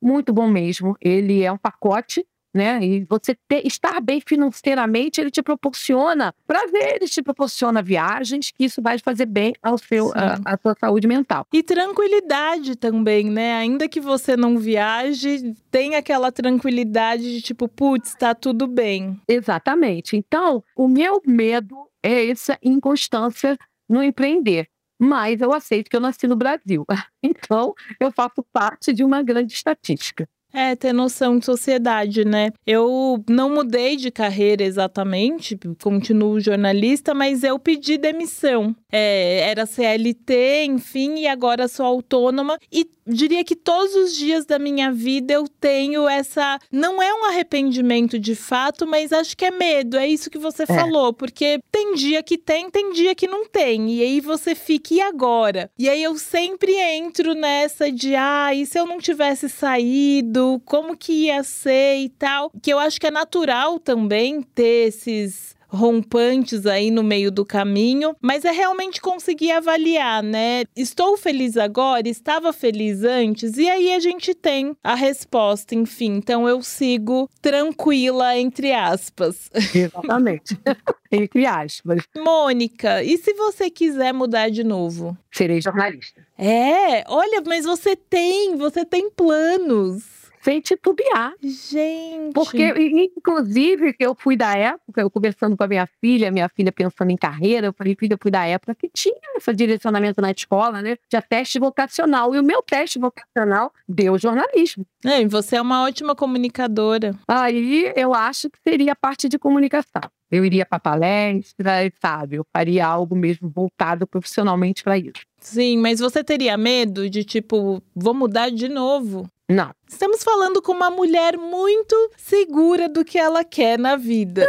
muito 0.00 0.32
bom 0.32 0.48
mesmo. 0.48 0.96
Ele 1.00 1.42
é 1.42 1.52
um 1.52 1.58
pacote 1.58 2.26
né? 2.52 2.84
E 2.84 3.04
você 3.08 3.36
ter, 3.48 3.66
estar 3.66 4.00
bem 4.00 4.20
financeiramente, 4.20 5.20
ele 5.20 5.30
te 5.30 5.42
proporciona 5.42 6.34
prazer, 6.46 6.96
ele 6.96 7.08
te 7.08 7.22
proporciona 7.22 7.82
viagens, 7.82 8.50
que 8.50 8.64
isso 8.64 8.82
vai 8.82 8.98
fazer 8.98 9.26
bem 9.26 9.54
ao 9.62 9.78
seu, 9.78 10.12
a, 10.14 10.38
a, 10.44 10.58
sua 10.60 10.76
saúde 10.78 11.06
mental. 11.06 11.46
E 11.52 11.62
tranquilidade 11.62 12.76
também, 12.76 13.30
né? 13.30 13.54
Ainda 13.54 13.88
que 13.88 14.00
você 14.00 14.36
não 14.36 14.58
viaje, 14.58 15.54
tem 15.70 15.94
aquela 15.94 16.32
tranquilidade 16.32 17.22
de 17.22 17.40
tipo, 17.40 17.68
putz, 17.68 18.14
tá 18.14 18.34
tudo 18.34 18.66
bem. 18.66 19.20
Exatamente. 19.28 20.16
Então, 20.16 20.62
o 20.76 20.88
meu 20.88 21.22
medo 21.26 21.76
é 22.02 22.28
essa 22.28 22.58
inconstância 22.62 23.56
no 23.88 24.02
empreender. 24.02 24.68
Mas 25.02 25.40
eu 25.40 25.52
aceito 25.52 25.88
que 25.88 25.96
eu 25.96 26.00
nasci 26.00 26.26
no 26.26 26.36
Brasil. 26.36 26.84
Então, 27.22 27.74
eu 28.00 28.10
faço 28.10 28.42
parte 28.50 28.94
de 28.94 29.04
uma 29.04 29.22
grande 29.22 29.52
estatística. 29.52 30.26
É, 30.52 30.74
ter 30.74 30.92
noção 30.92 31.38
de 31.38 31.46
sociedade, 31.46 32.24
né? 32.24 32.50
Eu 32.66 33.22
não 33.28 33.50
mudei 33.50 33.96
de 33.96 34.10
carreira 34.10 34.64
exatamente, 34.64 35.58
continuo 35.80 36.40
jornalista, 36.40 37.14
mas 37.14 37.44
eu 37.44 37.58
pedi 37.58 37.96
demissão. 37.96 38.74
É, 38.90 39.48
era 39.48 39.64
CLT, 39.64 40.64
enfim, 40.64 41.20
e 41.20 41.28
agora 41.28 41.68
sou 41.68 41.86
autônoma. 41.86 42.58
E 42.72 42.88
diria 43.06 43.44
que 43.44 43.54
todos 43.54 43.94
os 43.94 44.16
dias 44.16 44.44
da 44.44 44.58
minha 44.58 44.90
vida 44.90 45.32
eu 45.32 45.46
tenho 45.46 46.08
essa. 46.08 46.58
Não 46.70 47.00
é 47.00 47.12
um 47.14 47.26
arrependimento 47.26 48.18
de 48.18 48.34
fato, 48.34 48.86
mas 48.86 49.12
acho 49.12 49.36
que 49.36 49.44
é 49.44 49.50
medo. 49.52 49.96
É 49.96 50.06
isso 50.06 50.30
que 50.30 50.38
você 50.38 50.64
é. 50.64 50.66
falou, 50.66 51.12
porque 51.12 51.60
tem 51.70 51.94
dia 51.94 52.22
que 52.22 52.36
tem, 52.36 52.68
tem 52.70 52.92
dia 52.92 53.14
que 53.14 53.28
não 53.28 53.46
tem. 53.46 53.90
E 53.90 54.02
aí 54.02 54.20
você 54.20 54.54
fica, 54.56 54.94
e 54.94 55.00
agora? 55.00 55.70
E 55.78 55.88
aí 55.88 56.02
eu 56.02 56.16
sempre 56.16 56.74
entro 56.74 57.34
nessa 57.34 57.90
de, 57.90 58.16
ah, 58.16 58.52
e 58.52 58.66
se 58.66 58.78
eu 58.78 58.86
não 58.86 58.98
tivesse 58.98 59.48
saído? 59.48 60.39
Como 60.64 60.96
que 60.96 61.26
ia 61.26 61.42
ser 61.42 61.98
e 61.98 62.08
tal? 62.08 62.50
Que 62.62 62.72
eu 62.72 62.78
acho 62.78 63.00
que 63.00 63.06
é 63.06 63.10
natural 63.10 63.78
também 63.78 64.42
ter 64.42 64.88
esses 64.88 65.54
rompantes 65.70 66.66
aí 66.66 66.90
no 66.90 67.02
meio 67.02 67.30
do 67.30 67.44
caminho, 67.44 68.14
mas 68.20 68.44
é 68.44 68.50
realmente 68.50 69.00
conseguir 69.00 69.52
avaliar, 69.52 70.22
né? 70.22 70.64
Estou 70.76 71.16
feliz 71.16 71.56
agora, 71.56 72.08
estava 72.08 72.52
feliz 72.52 73.02
antes, 73.04 73.56
e 73.56 73.68
aí 73.68 73.94
a 73.94 74.00
gente 74.00 74.34
tem 74.34 74.76
a 74.82 74.94
resposta, 74.94 75.74
enfim. 75.74 76.16
Então 76.16 76.48
eu 76.48 76.62
sigo 76.62 77.30
tranquila, 77.40 78.36
entre 78.36 78.72
aspas. 78.72 79.48
Exatamente. 79.74 80.58
entre 81.10 81.46
aspas. 81.46 82.02
Mônica, 82.16 83.02
e 83.02 83.16
se 83.16 83.32
você 83.34 83.70
quiser 83.70 84.12
mudar 84.12 84.50
de 84.50 84.64
novo? 84.64 85.16
Serei 85.32 85.60
jornalista. 85.60 86.20
É, 86.36 87.04
olha, 87.08 87.42
mas 87.46 87.64
você 87.64 87.94
tem, 87.94 88.56
você 88.56 88.84
tem 88.84 89.10
planos 89.10 90.19
sem 90.40 90.60
titubear. 90.60 91.34
Gente. 91.42 92.32
Porque, 92.32 92.72
inclusive, 93.16 93.94
eu 93.98 94.14
fui 94.14 94.36
da 94.36 94.56
época, 94.56 95.00
eu 95.00 95.10
conversando 95.10 95.56
com 95.56 95.64
a 95.64 95.68
minha 95.68 95.86
filha, 96.00 96.30
minha 96.30 96.48
filha 96.48 96.72
pensando 96.72 97.10
em 97.10 97.16
carreira, 97.16 97.68
eu 97.68 97.72
falei, 97.72 97.94
filha, 97.98 98.14
eu 98.14 98.18
fui 98.20 98.30
da 98.30 98.44
época 98.46 98.74
que 98.74 98.88
tinha 98.88 99.14
esse 99.36 99.52
direcionamento 99.54 100.20
na 100.20 100.30
escola, 100.30 100.80
né? 100.82 100.96
Tinha 101.08 101.22
teste 101.22 101.58
vocacional. 101.58 102.34
E 102.34 102.38
o 102.38 102.42
meu 102.42 102.62
teste 102.62 102.98
vocacional 102.98 103.72
deu 103.88 104.18
jornalismo. 104.18 104.86
É, 105.04 105.20
e 105.20 105.26
você 105.26 105.56
é 105.56 105.62
uma 105.62 105.84
ótima 105.84 106.14
comunicadora. 106.14 107.14
Aí 107.26 107.92
eu 107.96 108.14
acho 108.14 108.50
que 108.50 108.58
seria 108.66 108.92
a 108.92 108.96
parte 108.96 109.28
de 109.28 109.38
comunicação. 109.38 110.02
Eu 110.30 110.44
iria 110.44 110.64
para 110.64 110.78
palestra, 110.78 111.92
sabe? 112.00 112.36
Eu 112.36 112.46
faria 112.52 112.86
algo 112.86 113.16
mesmo 113.16 113.50
voltado 113.50 114.06
profissionalmente 114.06 114.84
para 114.84 114.96
isso. 114.96 115.26
Sim, 115.40 115.78
mas 115.78 115.98
você 115.98 116.22
teria 116.22 116.56
medo 116.56 117.10
de, 117.10 117.24
tipo, 117.24 117.82
vou 117.94 118.14
mudar 118.14 118.50
de 118.50 118.68
novo? 118.68 119.28
Não. 119.50 119.74
Estamos 119.88 120.22
falando 120.22 120.62
com 120.62 120.70
uma 120.70 120.90
mulher 120.90 121.36
muito 121.36 121.94
segura 122.16 122.88
do 122.88 123.04
que 123.04 123.18
ela 123.18 123.42
quer 123.42 123.76
na 123.76 123.96
vida. 123.96 124.48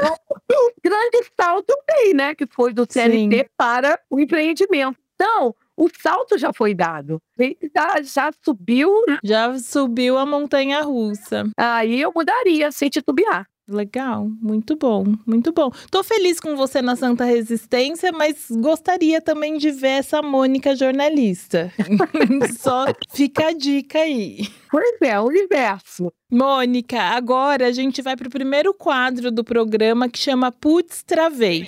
Um 0.52 0.70
grande 0.84 1.24
salto 1.40 1.74
bem, 1.88 2.14
né? 2.14 2.36
Que 2.36 2.46
foi 2.46 2.72
do 2.72 2.86
CLT 2.88 3.38
Sim. 3.38 3.46
para 3.58 4.00
o 4.10 4.20
empreendimento. 4.20 4.98
Então, 5.16 5.56
o 5.76 5.88
salto 6.02 6.38
já 6.38 6.54
foi 6.54 6.76
dado. 6.76 7.20
Já, 7.76 8.02
já 8.02 8.32
subiu. 8.44 8.92
Já 9.24 9.58
subiu 9.58 10.18
a 10.18 10.26
montanha 10.26 10.82
russa. 10.82 11.50
Aí 11.58 12.00
eu 12.02 12.12
mudaria 12.16 12.72
sem 12.72 12.90
titubear. 12.90 13.48
Legal, 13.72 14.30
muito 14.42 14.76
bom, 14.76 15.06
muito 15.26 15.54
bom. 15.54 15.72
Tô 15.90 16.04
feliz 16.04 16.42
com 16.42 16.58
você 16.58 16.82
na 16.82 16.98
Santa 16.98 17.24
Resistência, 17.24 18.12
mas 18.12 18.48
gostaria 18.52 19.22
também 19.22 19.58
de 19.58 19.72
ver 19.72 20.00
essa 20.00 20.22
Mônica 20.22 20.76
jornalista. 20.76 21.72
Só 22.60 22.86
fica 23.14 23.48
a 23.48 23.54
dica 23.54 24.00
aí. 24.00 24.50
Pois 24.70 25.02
é, 25.02 25.18
o 25.18 25.24
universo. 25.24 26.12
Mônica, 26.30 27.02
agora 27.02 27.68
a 27.68 27.72
gente 27.72 28.02
vai 28.02 28.18
pro 28.18 28.30
primeiro 28.30 28.74
quadro 28.74 29.32
do 29.32 29.44
programa 29.44 30.10
que 30.10 30.20
chama 30.20 30.52
Putz 30.52 31.02
Travei. 31.02 31.66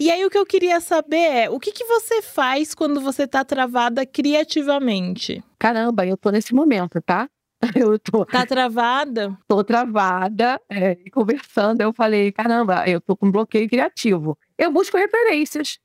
E 0.00 0.10
aí 0.10 0.24
o 0.24 0.30
que 0.30 0.38
eu 0.38 0.46
queria 0.46 0.80
saber 0.80 1.16
é, 1.16 1.50
o 1.50 1.60
que, 1.60 1.72
que 1.72 1.84
você 1.84 2.22
faz 2.22 2.74
quando 2.74 3.00
você 3.00 3.26
tá 3.26 3.44
travada 3.44 4.04
criativamente? 4.04 5.42
Caramba, 5.58 6.06
eu 6.06 6.16
tô 6.16 6.30
nesse 6.30 6.54
momento, 6.54 7.00
tá? 7.00 7.28
Eu 7.74 7.98
tô. 7.98 8.24
Tá 8.24 8.46
travada? 8.46 9.36
Tô 9.48 9.64
travada. 9.64 10.60
É, 10.68 10.94
conversando, 11.10 11.80
eu 11.80 11.92
falei: 11.92 12.30
caramba, 12.30 12.88
eu 12.88 13.00
tô 13.00 13.16
com 13.16 13.30
bloqueio 13.30 13.68
criativo. 13.68 14.38
Eu 14.56 14.72
busco 14.72 14.96
referências. 14.96 15.78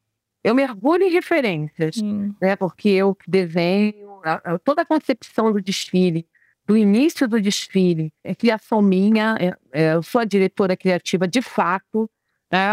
Eu 0.44 0.54
mergulho 0.54 1.04
em 1.04 1.12
referências, 1.12 1.98
hum. 1.98 2.34
né? 2.42 2.56
Porque 2.56 2.90
eu 2.90 3.18
desenho 3.28 4.22
toda 4.64 4.82
a 4.82 4.86
concepção 4.86 5.52
do 5.52 5.62
desfile, 5.62 6.28
do 6.66 6.78
início 6.78 7.28
do 7.28 7.42
desfile, 7.42 8.14
é 8.24 8.36
criação 8.36 8.82
minha. 8.82 9.36
É, 9.40 9.82
é, 9.82 9.94
eu 9.96 10.04
sou 10.04 10.22
a 10.22 10.26
diretora 10.26 10.78
criativa 10.78 11.28
de 11.28 11.42
fato. 11.42 12.10
Né? 12.52 12.68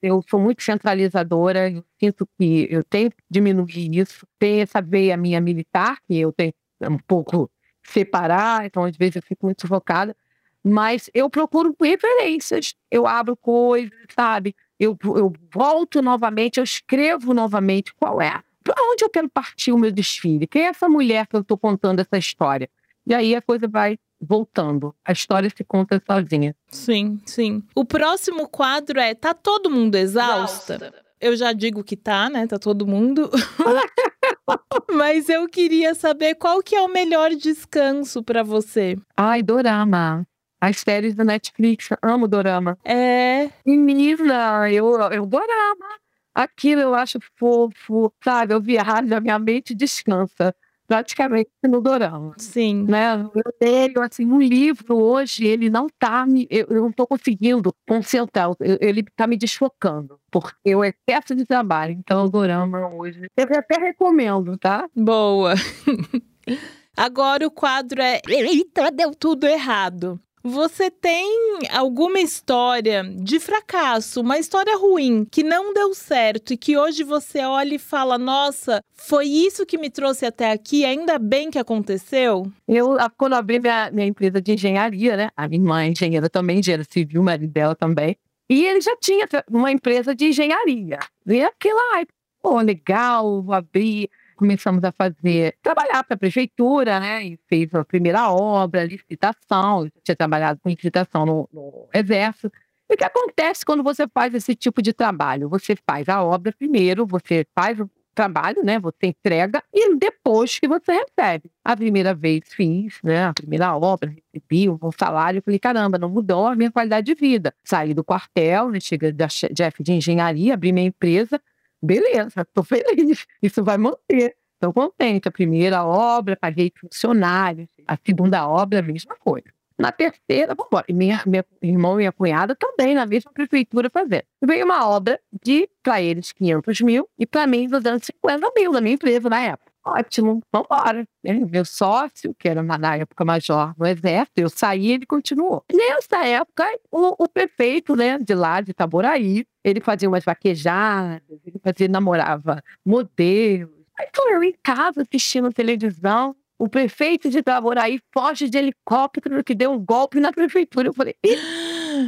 Eu 0.00 0.22
sou 0.28 0.38
muito 0.40 0.62
centralizadora. 0.62 1.70
Eu 1.70 1.84
sinto 1.98 2.28
que 2.38 2.68
eu 2.70 2.84
tenho 2.84 3.10
que 3.10 3.16
diminuir 3.30 3.90
isso. 3.98 4.26
Tem 4.38 4.60
essa 4.60 4.80
veia 4.80 5.16
minha 5.16 5.40
militar 5.40 5.98
que 6.06 6.16
eu 6.16 6.32
tenho 6.32 6.52
um 6.82 6.98
pouco 6.98 7.50
separar, 7.84 8.66
então 8.66 8.84
às 8.84 8.96
vezes 8.96 9.16
eu 9.16 9.22
fico 9.22 9.46
muito 9.46 9.60
sufocada. 9.62 10.16
Mas 10.62 11.08
eu 11.14 11.30
procuro 11.30 11.74
referências, 11.80 12.74
eu 12.90 13.06
abro 13.06 13.34
coisas, 13.36 13.90
sabe? 14.14 14.54
Eu, 14.78 14.96
eu 15.04 15.32
volto 15.52 16.02
novamente, 16.02 16.58
eu 16.58 16.64
escrevo 16.64 17.32
novamente 17.32 17.94
qual 17.94 18.20
é, 18.20 18.42
para 18.62 18.74
onde 18.90 19.02
eu 19.04 19.08
quero 19.08 19.28
partir 19.28 19.72
o 19.72 19.78
meu 19.78 19.90
desfile, 19.90 20.46
quem 20.46 20.62
é 20.62 20.66
essa 20.66 20.88
mulher 20.88 21.26
que 21.26 21.34
eu 21.36 21.40
estou 21.40 21.56
contando 21.56 22.00
essa 22.00 22.18
história. 22.18 22.68
E 23.06 23.14
aí 23.14 23.34
a 23.34 23.40
coisa 23.40 23.66
vai 23.66 23.98
voltando. 24.20 24.94
A 25.02 25.12
história 25.12 25.48
se 25.48 25.64
conta 25.64 26.00
sozinha. 26.06 26.54
Sim, 26.68 27.18
sim. 27.24 27.62
O 27.74 27.84
próximo 27.86 28.46
quadro 28.46 29.00
é 29.00 29.14
Tá 29.14 29.32
todo 29.32 29.70
mundo 29.70 29.94
exausta? 29.96 30.74
exausta. 30.74 31.04
Eu 31.18 31.34
já 31.36 31.52
digo 31.54 31.82
que 31.82 31.96
tá, 31.96 32.28
né? 32.28 32.46
Tá 32.46 32.58
todo 32.58 32.86
mundo. 32.86 33.30
Mas 34.90 35.28
eu 35.28 35.48
queria 35.48 35.94
saber 35.94 36.34
qual 36.34 36.62
que 36.62 36.74
é 36.74 36.82
o 36.82 36.88
melhor 36.88 37.30
descanso 37.30 38.22
para 38.22 38.42
você. 38.42 38.96
Ai, 39.16 39.42
dorama. 39.42 40.26
As 40.60 40.78
séries 40.78 41.14
da 41.14 41.24
Netflix, 41.24 41.88
amo 42.02 42.28
dorama. 42.28 42.78
É. 42.84 43.48
Menina, 43.64 44.70
eu, 44.70 44.94
eu 45.10 45.24
dorama. 45.24 45.86
Aquilo 46.34 46.82
eu 46.82 46.94
acho 46.94 47.18
fofo, 47.36 48.12
sabe? 48.22 48.54
Eu 48.54 48.60
viajo, 48.60 49.14
a 49.14 49.20
minha 49.20 49.38
mente 49.38 49.74
descansa 49.74 50.54
praticamente 50.90 51.50
no 51.68 51.80
dorama. 51.80 52.34
Sim. 52.36 52.84
Né? 52.88 53.14
Eu 53.14 53.52
leio, 53.62 54.02
assim, 54.02 54.26
um 54.26 54.40
livro 54.40 54.96
hoje, 54.96 55.46
ele 55.46 55.70
não 55.70 55.86
tá 55.88 56.26
me, 56.26 56.48
eu, 56.50 56.66
eu 56.68 56.82
não 56.82 56.90
estou 56.90 57.06
conseguindo 57.06 57.72
concentrar, 57.88 58.50
ele 58.80 59.02
está 59.02 59.24
me 59.24 59.36
desfocando, 59.36 60.18
porque 60.32 60.74
o 60.74 60.82
excesso 60.84 61.36
de 61.36 61.46
trabalho. 61.46 61.92
Então, 61.92 62.24
o 62.24 62.28
dorama 62.28 62.88
hoje, 62.88 63.28
eu 63.36 63.44
até 63.56 63.78
recomendo, 63.78 64.58
tá? 64.58 64.88
Boa. 64.92 65.54
Agora 66.96 67.46
o 67.46 67.52
quadro 67.52 68.02
é 68.02 68.20
Eita, 68.26 68.90
deu 68.90 69.12
tudo 69.12 69.46
errado. 69.46 70.20
Você 70.42 70.90
tem 70.90 71.28
alguma 71.70 72.18
história 72.18 73.04
de 73.04 73.38
fracasso, 73.38 74.22
uma 74.22 74.38
história 74.38 74.74
ruim, 74.74 75.26
que 75.30 75.42
não 75.42 75.74
deu 75.74 75.92
certo 75.92 76.54
e 76.54 76.56
que 76.56 76.78
hoje 76.78 77.04
você 77.04 77.40
olha 77.44 77.74
e 77.74 77.78
fala: 77.78 78.16
nossa, 78.16 78.82
foi 78.94 79.26
isso 79.26 79.66
que 79.66 79.76
me 79.76 79.90
trouxe 79.90 80.24
até 80.24 80.50
aqui, 80.50 80.82
ainda 80.82 81.18
bem 81.18 81.50
que 81.50 81.58
aconteceu? 81.58 82.50
Eu, 82.66 82.96
quando 83.18 83.34
abri 83.34 83.60
minha, 83.60 83.90
minha 83.90 84.06
empresa 84.06 84.40
de 84.40 84.52
engenharia, 84.52 85.14
né? 85.14 85.30
A 85.36 85.46
minha 85.46 85.60
irmã 85.60 85.82
é 85.82 85.88
engenheira 85.88 86.30
também, 86.30 86.60
engenheira 86.60 86.84
civil, 86.90 87.20
o 87.20 87.24
marido 87.24 87.52
dela 87.52 87.74
também. 87.74 88.16
E 88.48 88.64
ele 88.64 88.80
já 88.80 88.96
tinha 88.96 89.28
uma 89.50 89.70
empresa 89.70 90.14
de 90.14 90.26
engenharia. 90.26 90.98
E 91.26 91.42
aquela, 91.42 92.04
pô, 92.42 92.58
legal, 92.60 93.42
vou 93.42 93.54
abrir 93.54 94.08
começamos 94.40 94.82
a 94.82 94.90
fazer, 94.90 95.54
trabalhar 95.62 96.02
para 96.02 96.14
a 96.14 96.18
prefeitura, 96.18 96.98
né? 96.98 97.22
E 97.24 97.38
fez 97.46 97.74
a 97.74 97.84
primeira 97.84 98.32
obra, 98.32 98.84
licitação. 98.84 99.84
Eu 99.84 99.92
tinha 100.02 100.16
trabalhado 100.16 100.58
com 100.62 100.70
licitação 100.70 101.26
no, 101.26 101.48
no 101.52 101.88
Exército. 101.92 102.50
E 102.88 102.94
o 102.94 102.96
que 102.96 103.04
acontece 103.04 103.66
quando 103.66 103.82
você 103.82 104.08
faz 104.08 104.34
esse 104.34 104.54
tipo 104.54 104.80
de 104.80 104.94
trabalho? 104.94 105.50
Você 105.50 105.76
faz 105.86 106.08
a 106.08 106.24
obra 106.24 106.54
primeiro, 106.58 107.06
você 107.06 107.46
faz 107.54 107.78
o 107.78 107.90
trabalho, 108.14 108.64
né? 108.64 108.78
Você 108.80 109.08
entrega 109.08 109.62
e 109.72 109.94
depois 109.96 110.58
que 110.58 110.66
você 110.66 110.92
recebe. 110.92 111.50
A 111.62 111.76
primeira 111.76 112.14
vez 112.14 112.40
fiz, 112.48 112.98
né? 113.04 113.26
A 113.26 113.34
primeira 113.34 113.76
obra, 113.76 114.10
recebi 114.32 114.70
um 114.70 114.76
bom 114.76 114.90
salário. 114.90 115.42
Falei, 115.42 115.58
caramba, 115.58 115.98
não 115.98 116.08
mudou 116.08 116.46
a 116.46 116.56
minha 116.56 116.72
qualidade 116.72 117.04
de 117.04 117.14
vida. 117.14 117.54
Saí 117.62 117.92
do 117.92 118.02
quartel, 118.02 118.70
né? 118.70 118.80
cheguei 118.80 119.12
da 119.12 119.28
chefe 119.28 119.82
de 119.82 119.92
engenharia, 119.92 120.54
abri 120.54 120.72
minha 120.72 120.86
empresa 120.86 121.38
beleza, 121.82 122.42
estou 122.42 122.64
feliz, 122.64 123.26
isso 123.42 123.62
vai 123.62 123.78
manter. 123.78 124.36
Estou 124.54 124.74
contente. 124.74 125.26
A 125.26 125.30
primeira 125.30 125.82
obra, 125.84 126.36
paguei 126.36 126.70
funcionários. 126.78 127.66
A 127.88 127.96
segunda 127.96 128.46
obra, 128.46 128.80
a 128.80 128.82
mesma 128.82 129.16
coisa. 129.16 129.48
Na 129.78 129.90
terceira, 129.90 130.54
vamos 130.54 130.66
embora. 130.66 130.84
E 130.86 130.92
minha, 130.92 131.22
meu 131.26 131.42
irmão 131.62 131.94
e 131.94 131.96
minha 131.96 132.12
cunhada 132.12 132.54
também 132.54 132.94
na 132.94 133.06
mesma 133.06 133.32
prefeitura 133.32 133.88
fazendo. 133.88 134.24
Veio 134.44 134.66
uma 134.66 134.86
obra 134.86 135.18
de, 135.42 135.66
para 135.82 136.02
eles, 136.02 136.32
500 136.32 136.80
mil 136.82 137.08
e 137.18 137.24
para 137.24 137.46
mim, 137.46 137.66
250 137.66 138.52
mil, 138.54 138.72
da 138.72 138.82
minha 138.82 138.94
empresa 138.94 139.30
na 139.30 139.40
época. 139.40 139.69
Ótimo, 139.84 140.40
vambora. 140.52 141.04
Meu 141.22 141.64
sócio, 141.64 142.34
que 142.38 142.48
era 142.48 142.62
na 142.62 142.96
época 142.96 143.24
major 143.24 143.74
no 143.78 143.86
exército, 143.86 144.40
eu 144.40 144.50
saí 144.50 144.92
ele 144.92 145.06
continuou. 145.06 145.64
Nessa 145.72 146.26
época, 146.26 146.64
o, 146.90 147.24
o 147.24 147.28
prefeito 147.28 147.96
né, 147.96 148.18
de 148.18 148.34
lá, 148.34 148.60
de 148.60 148.70
Itaboraí, 148.70 149.44
ele 149.64 149.80
fazia 149.80 150.08
umas 150.08 150.24
vaquejadas, 150.24 151.22
ele 151.44 151.58
fazia, 151.62 151.88
namorava 151.88 152.62
modelos. 152.84 153.80
Aí 153.98 154.08
tô 154.12 154.26
eu 154.30 154.42
em 154.42 154.54
casa 154.62 155.02
assistindo 155.02 155.52
televisão, 155.52 156.34
o 156.60 156.68
prefeito 156.68 157.30
de 157.30 157.38
Itaboraí 157.38 157.98
foge 158.12 158.48
de 158.48 158.58
helicóptero 158.58 159.42
que 159.42 159.54
deu 159.54 159.72
um 159.72 159.78
golpe 159.78 160.20
na 160.20 160.30
prefeitura. 160.30 160.88
Eu 160.88 160.94
falei, 160.94 161.16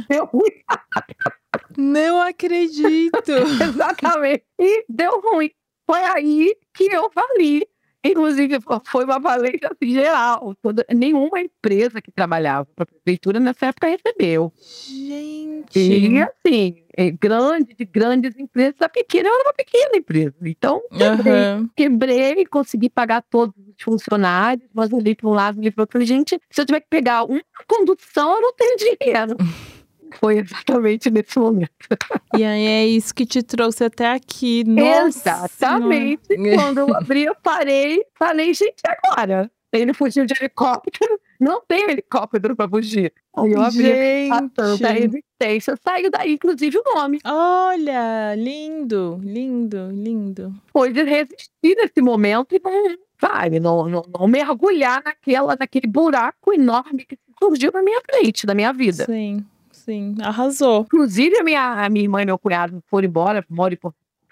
deu 0.07 0.25
ruim. 0.25 0.51
Não 1.75 2.21
acredito. 2.21 3.31
Exatamente. 3.61 4.45
E 4.59 4.85
deu 4.87 5.19
ruim. 5.21 5.49
Foi 5.89 6.03
aí 6.03 6.55
que 6.73 6.85
eu 6.85 7.09
fali. 7.11 7.67
Inclusive, 8.05 8.57
foi 8.85 9.05
uma 9.05 9.21
falência 9.21 9.69
assim, 9.71 9.93
geral. 9.93 10.53
Toda, 10.61 10.85
nenhuma 10.93 11.39
empresa 11.39 12.01
que 12.01 12.11
trabalhava 12.11 12.67
para 12.75 12.83
a 12.83 12.85
prefeitura 12.85 13.39
nessa 13.39 13.67
época 13.67 13.87
recebeu. 13.87 14.51
Gente. 14.59 15.79
E 15.79 16.21
assim, 16.21 16.83
é 16.97 17.09
grande, 17.09 17.73
de 17.73 17.85
grandes 17.85 18.37
empresas, 18.37 18.75
a 18.81 18.89
pequena 18.89 19.29
era 19.29 19.43
uma 19.45 19.53
pequena 19.53 19.95
empresa. 19.95 20.35
Então, 20.43 20.81
quebrei, 20.91 21.33
uhum. 21.33 21.69
quebrei, 21.73 22.45
consegui 22.45 22.89
pagar 22.89 23.21
todos 23.21 23.55
os 23.57 23.81
funcionários, 23.81 24.69
mas 24.73 24.91
olhei 24.91 25.15
para 25.15 25.29
um 25.29 25.33
lado 25.33 25.65
e 25.65 25.71
falei, 25.71 25.87
falei, 25.89 26.07
gente, 26.07 26.37
se 26.49 26.61
eu 26.61 26.65
tiver 26.65 26.81
que 26.81 26.87
pegar 26.89 27.23
uma 27.23 27.41
condução, 27.65 28.35
eu 28.35 28.41
não 28.41 28.53
tenho 28.53 28.77
dinheiro. 28.77 29.37
Foi 30.19 30.39
exatamente 30.39 31.09
nesse 31.09 31.37
momento. 31.39 31.71
E 32.35 32.43
aí 32.43 32.65
é 32.65 32.85
isso 32.87 33.13
que 33.13 33.25
te 33.25 33.43
trouxe 33.43 33.83
até 33.83 34.11
aqui. 34.11 34.63
Nossa 34.63 35.45
exatamente. 35.45 36.27
Senhora. 36.27 36.55
Quando 36.55 36.77
eu 36.79 36.95
abri, 36.95 37.23
eu 37.23 37.35
parei, 37.35 38.03
falei, 38.17 38.53
gente, 38.53 38.81
agora? 38.85 39.51
Ele 39.71 39.93
fugiu 39.93 40.25
de 40.25 40.35
helicóptero. 40.39 41.19
Não 41.39 41.61
tem 41.67 41.89
helicóptero 41.89 42.55
para 42.55 42.69
fugir. 42.69 43.11
Aí 43.35 43.51
eu 43.51 43.61
abri 43.61 43.83
gente. 43.83 44.31
a 44.31 44.49
tanta 44.49 44.89
resistência. 44.89 45.75
Saiu 45.83 46.11
daí, 46.11 46.33
inclusive, 46.33 46.77
o 46.77 46.95
nome. 46.95 47.19
Olha, 47.25 48.35
lindo, 48.35 49.19
lindo, 49.23 49.89
lindo. 49.91 50.53
Foi 50.71 50.93
de 50.93 51.01
resistir 51.03 51.75
nesse 51.75 52.01
momento 52.01 52.55
e 52.55 52.61
não, 52.63 52.97
sabe, 53.19 53.59
não, 53.59 53.89
não, 53.89 54.05
não 54.07 54.27
mergulhar 54.27 55.01
naquela, 55.03 55.55
naquele 55.59 55.87
buraco 55.87 56.53
enorme 56.53 57.03
que 57.03 57.17
surgiu 57.41 57.71
na 57.73 57.81
minha 57.81 58.01
frente, 58.01 58.45
na 58.45 58.53
minha 58.53 58.71
vida. 58.71 59.05
Sim. 59.05 59.43
Sim, 59.85 60.15
arrasou. 60.21 60.81
Inclusive, 60.81 61.37
a 61.37 61.43
minha, 61.43 61.85
a 61.85 61.89
minha 61.89 62.03
irmã 62.03 62.21
e 62.21 62.25
meu 62.25 62.39
cunhado 62.39 62.81
foram 62.87 63.07
embora, 63.07 63.45
moram, 63.49 63.77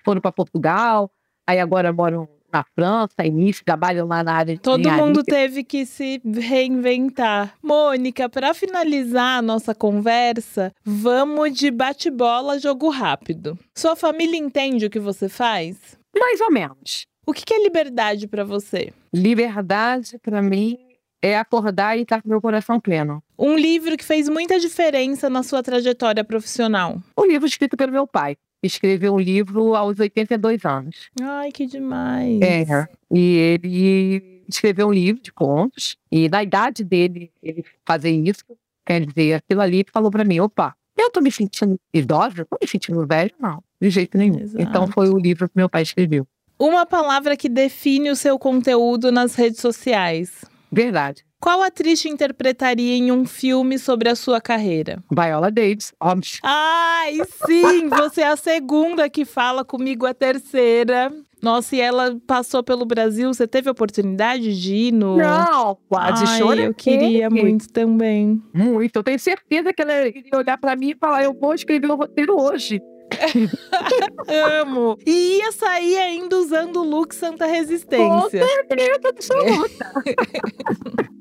foram 0.03 0.21
para 0.21 0.31
Portugal, 0.31 1.11
aí 1.45 1.59
agora 1.59 1.91
moram 1.91 2.27
na 2.51 2.63
França, 2.75 3.25
início, 3.25 3.63
trabalham 3.63 4.07
lá 4.07 4.23
na 4.23 4.33
área 4.33 4.55
de 4.55 4.61
Todo 4.61 4.91
mundo 4.91 5.23
teve 5.23 5.63
que 5.63 5.85
se 5.85 6.21
reinventar. 6.25 7.53
Mônica, 7.61 8.29
para 8.29 8.53
finalizar 8.53 9.39
a 9.39 9.41
nossa 9.41 9.73
conversa, 9.73 10.73
vamos 10.83 11.53
de 11.53 11.71
bate-bola, 11.71 12.59
jogo 12.59 12.89
rápido. 12.89 13.57
Sua 13.75 13.95
família 13.95 14.37
entende 14.37 14.85
o 14.85 14.89
que 14.89 14.99
você 14.99 15.29
faz? 15.29 15.97
Mais 16.17 16.41
ou 16.41 16.51
menos. 16.51 17.05
O 17.25 17.33
que 17.33 17.53
é 17.53 17.63
liberdade 17.63 18.27
para 18.27 18.43
você? 18.43 18.91
Liberdade, 19.13 20.17
para 20.21 20.41
mim, 20.41 20.77
é 21.21 21.37
acordar 21.37 21.97
e 21.97 22.01
estar 22.01 22.21
com 22.21 22.29
meu 22.29 22.41
coração 22.41 22.79
pleno. 22.79 23.23
Um 23.37 23.55
livro 23.55 23.95
que 23.95 24.03
fez 24.03 24.27
muita 24.27 24.59
diferença 24.59 25.29
na 25.29 25.43
sua 25.43 25.61
trajetória 25.61 26.23
profissional. 26.23 27.01
Um 27.17 27.25
livro 27.25 27.47
escrito 27.47 27.77
pelo 27.77 27.91
meu 27.91 28.07
pai. 28.07 28.35
Escreveu 28.63 29.15
um 29.15 29.19
livro 29.19 29.75
aos 29.75 29.99
82 29.99 30.65
anos. 30.65 31.09
Ai, 31.21 31.51
que 31.51 31.65
demais. 31.65 32.39
É. 32.41 32.87
E 33.11 33.35
ele 33.35 34.43
escreveu 34.47 34.87
um 34.87 34.93
livro 34.93 35.21
de 35.21 35.31
contos. 35.31 35.97
E 36.11 36.29
na 36.29 36.43
idade 36.43 36.83
dele, 36.83 37.31
ele 37.41 37.63
fazer 37.85 38.11
isso, 38.11 38.43
quer 38.85 39.03
dizer, 39.03 39.35
aquilo 39.35 39.61
ali 39.61 39.83
falou 39.91 40.11
para 40.11 40.23
mim: 40.23 40.39
opa, 40.39 40.75
eu 40.95 41.09
tô 41.09 41.21
me 41.21 41.31
sentindo 41.31 41.79
idosa? 41.91 42.45
Tô 42.45 42.57
me 42.61 42.67
sentindo 42.67 43.05
velho? 43.07 43.31
Não, 43.39 43.63
de 43.81 43.89
jeito 43.89 44.15
nenhum. 44.17 44.39
Exato. 44.39 44.63
Então 44.63 44.87
foi 44.87 45.09
o 45.09 45.17
livro 45.17 45.49
que 45.49 45.55
meu 45.55 45.67
pai 45.67 45.81
escreveu. 45.81 46.27
Uma 46.59 46.85
palavra 46.85 47.35
que 47.35 47.49
define 47.49 48.11
o 48.11 48.15
seu 48.15 48.37
conteúdo 48.37 49.11
nas 49.11 49.33
redes 49.33 49.59
sociais. 49.59 50.45
Verdade. 50.71 51.25
Qual 51.39 51.61
atriz 51.63 51.99
te 51.99 52.07
interpretaria 52.07 52.95
em 52.95 53.11
um 53.11 53.25
filme 53.25 53.79
sobre 53.79 54.07
a 54.07 54.15
sua 54.15 54.39
carreira? 54.39 55.03
Viola 55.11 55.49
Davis, 55.49 55.91
óbvio. 55.99 56.39
Ai, 56.43 57.17
sim! 57.47 57.89
Você 57.89 58.21
é 58.21 58.27
a 58.27 58.37
segunda 58.37 59.09
que 59.09 59.25
fala 59.25 59.65
comigo, 59.65 60.05
a 60.05 60.13
terceira. 60.13 61.11
Nossa, 61.41 61.75
e 61.75 61.81
ela 61.81 62.15
passou 62.27 62.63
pelo 62.63 62.85
Brasil. 62.85 63.33
Você 63.33 63.47
teve 63.47 63.67
a 63.67 63.71
oportunidade 63.71 64.61
de 64.61 64.75
ir 64.75 64.91
no. 64.91 65.17
Não, 65.17 65.75
quase 65.89 66.23
Ai, 66.27 66.37
chorei. 66.37 66.67
Eu 66.67 66.73
queria 66.75 67.27
muito 67.29 67.67
também. 67.69 68.39
Muito. 68.53 68.97
Eu 68.97 69.03
tenho 69.03 69.19
certeza 69.19 69.73
que 69.73 69.81
ela 69.81 70.07
iria 70.07 70.37
olhar 70.37 70.57
para 70.59 70.75
mim 70.75 70.91
e 70.91 70.95
falar: 70.95 71.23
eu 71.23 71.33
vou 71.33 71.55
escrever 71.55 71.89
o 71.89 71.95
roteiro 71.95 72.39
hoje. 72.39 72.79
Amo. 74.61 74.97
E 75.05 75.39
ia 75.39 75.51
sair 75.51 75.97
ainda 75.97 76.37
usando 76.37 76.77
o 76.77 76.83
look 76.83 77.13
Santa 77.13 77.45
Resistência. 77.45 78.41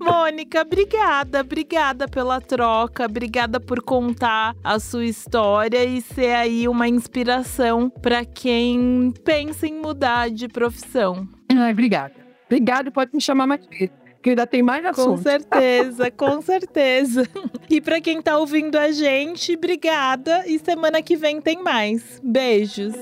Mônica, 0.00 0.62
obrigada, 0.62 1.40
obrigada 1.40 2.09
pela 2.09 2.40
troca, 2.40 3.05
obrigada 3.05 3.61
por 3.61 3.83
contar 3.83 4.57
a 4.64 4.79
sua 4.79 5.05
história 5.05 5.85
e 5.85 6.00
ser 6.00 6.35
aí 6.35 6.66
uma 6.66 6.88
inspiração 6.88 7.90
para 7.90 8.24
quem 8.24 9.12
pensa 9.24 9.66
em 9.66 9.74
mudar 9.74 10.31
de 10.31 10.48
profissão. 10.48 11.29
Ai, 11.50 11.72
obrigada. 11.72 12.14
Obrigada, 12.46 12.90
pode 12.90 13.11
me 13.12 13.20
chamar 13.20 13.46
mais 13.46 13.66
vezes 13.66 13.90
que 14.22 14.30
ainda 14.30 14.46
tem 14.46 14.62
mais 14.62 14.85
assunto. 14.85 15.11
Com 15.11 15.16
certeza, 15.16 16.11
com 16.11 16.42
certeza. 16.42 17.26
E 17.68 17.80
para 17.80 18.00
quem 18.00 18.20
tá 18.20 18.37
ouvindo 18.37 18.76
a 18.76 18.90
gente, 18.90 19.54
obrigada 19.54 20.44
e 20.46 20.59
semana 20.59 21.00
que 21.02 21.16
vem 21.16 21.40
tem 21.40 21.62
mais. 21.62 22.20
Beijos. 22.22 22.94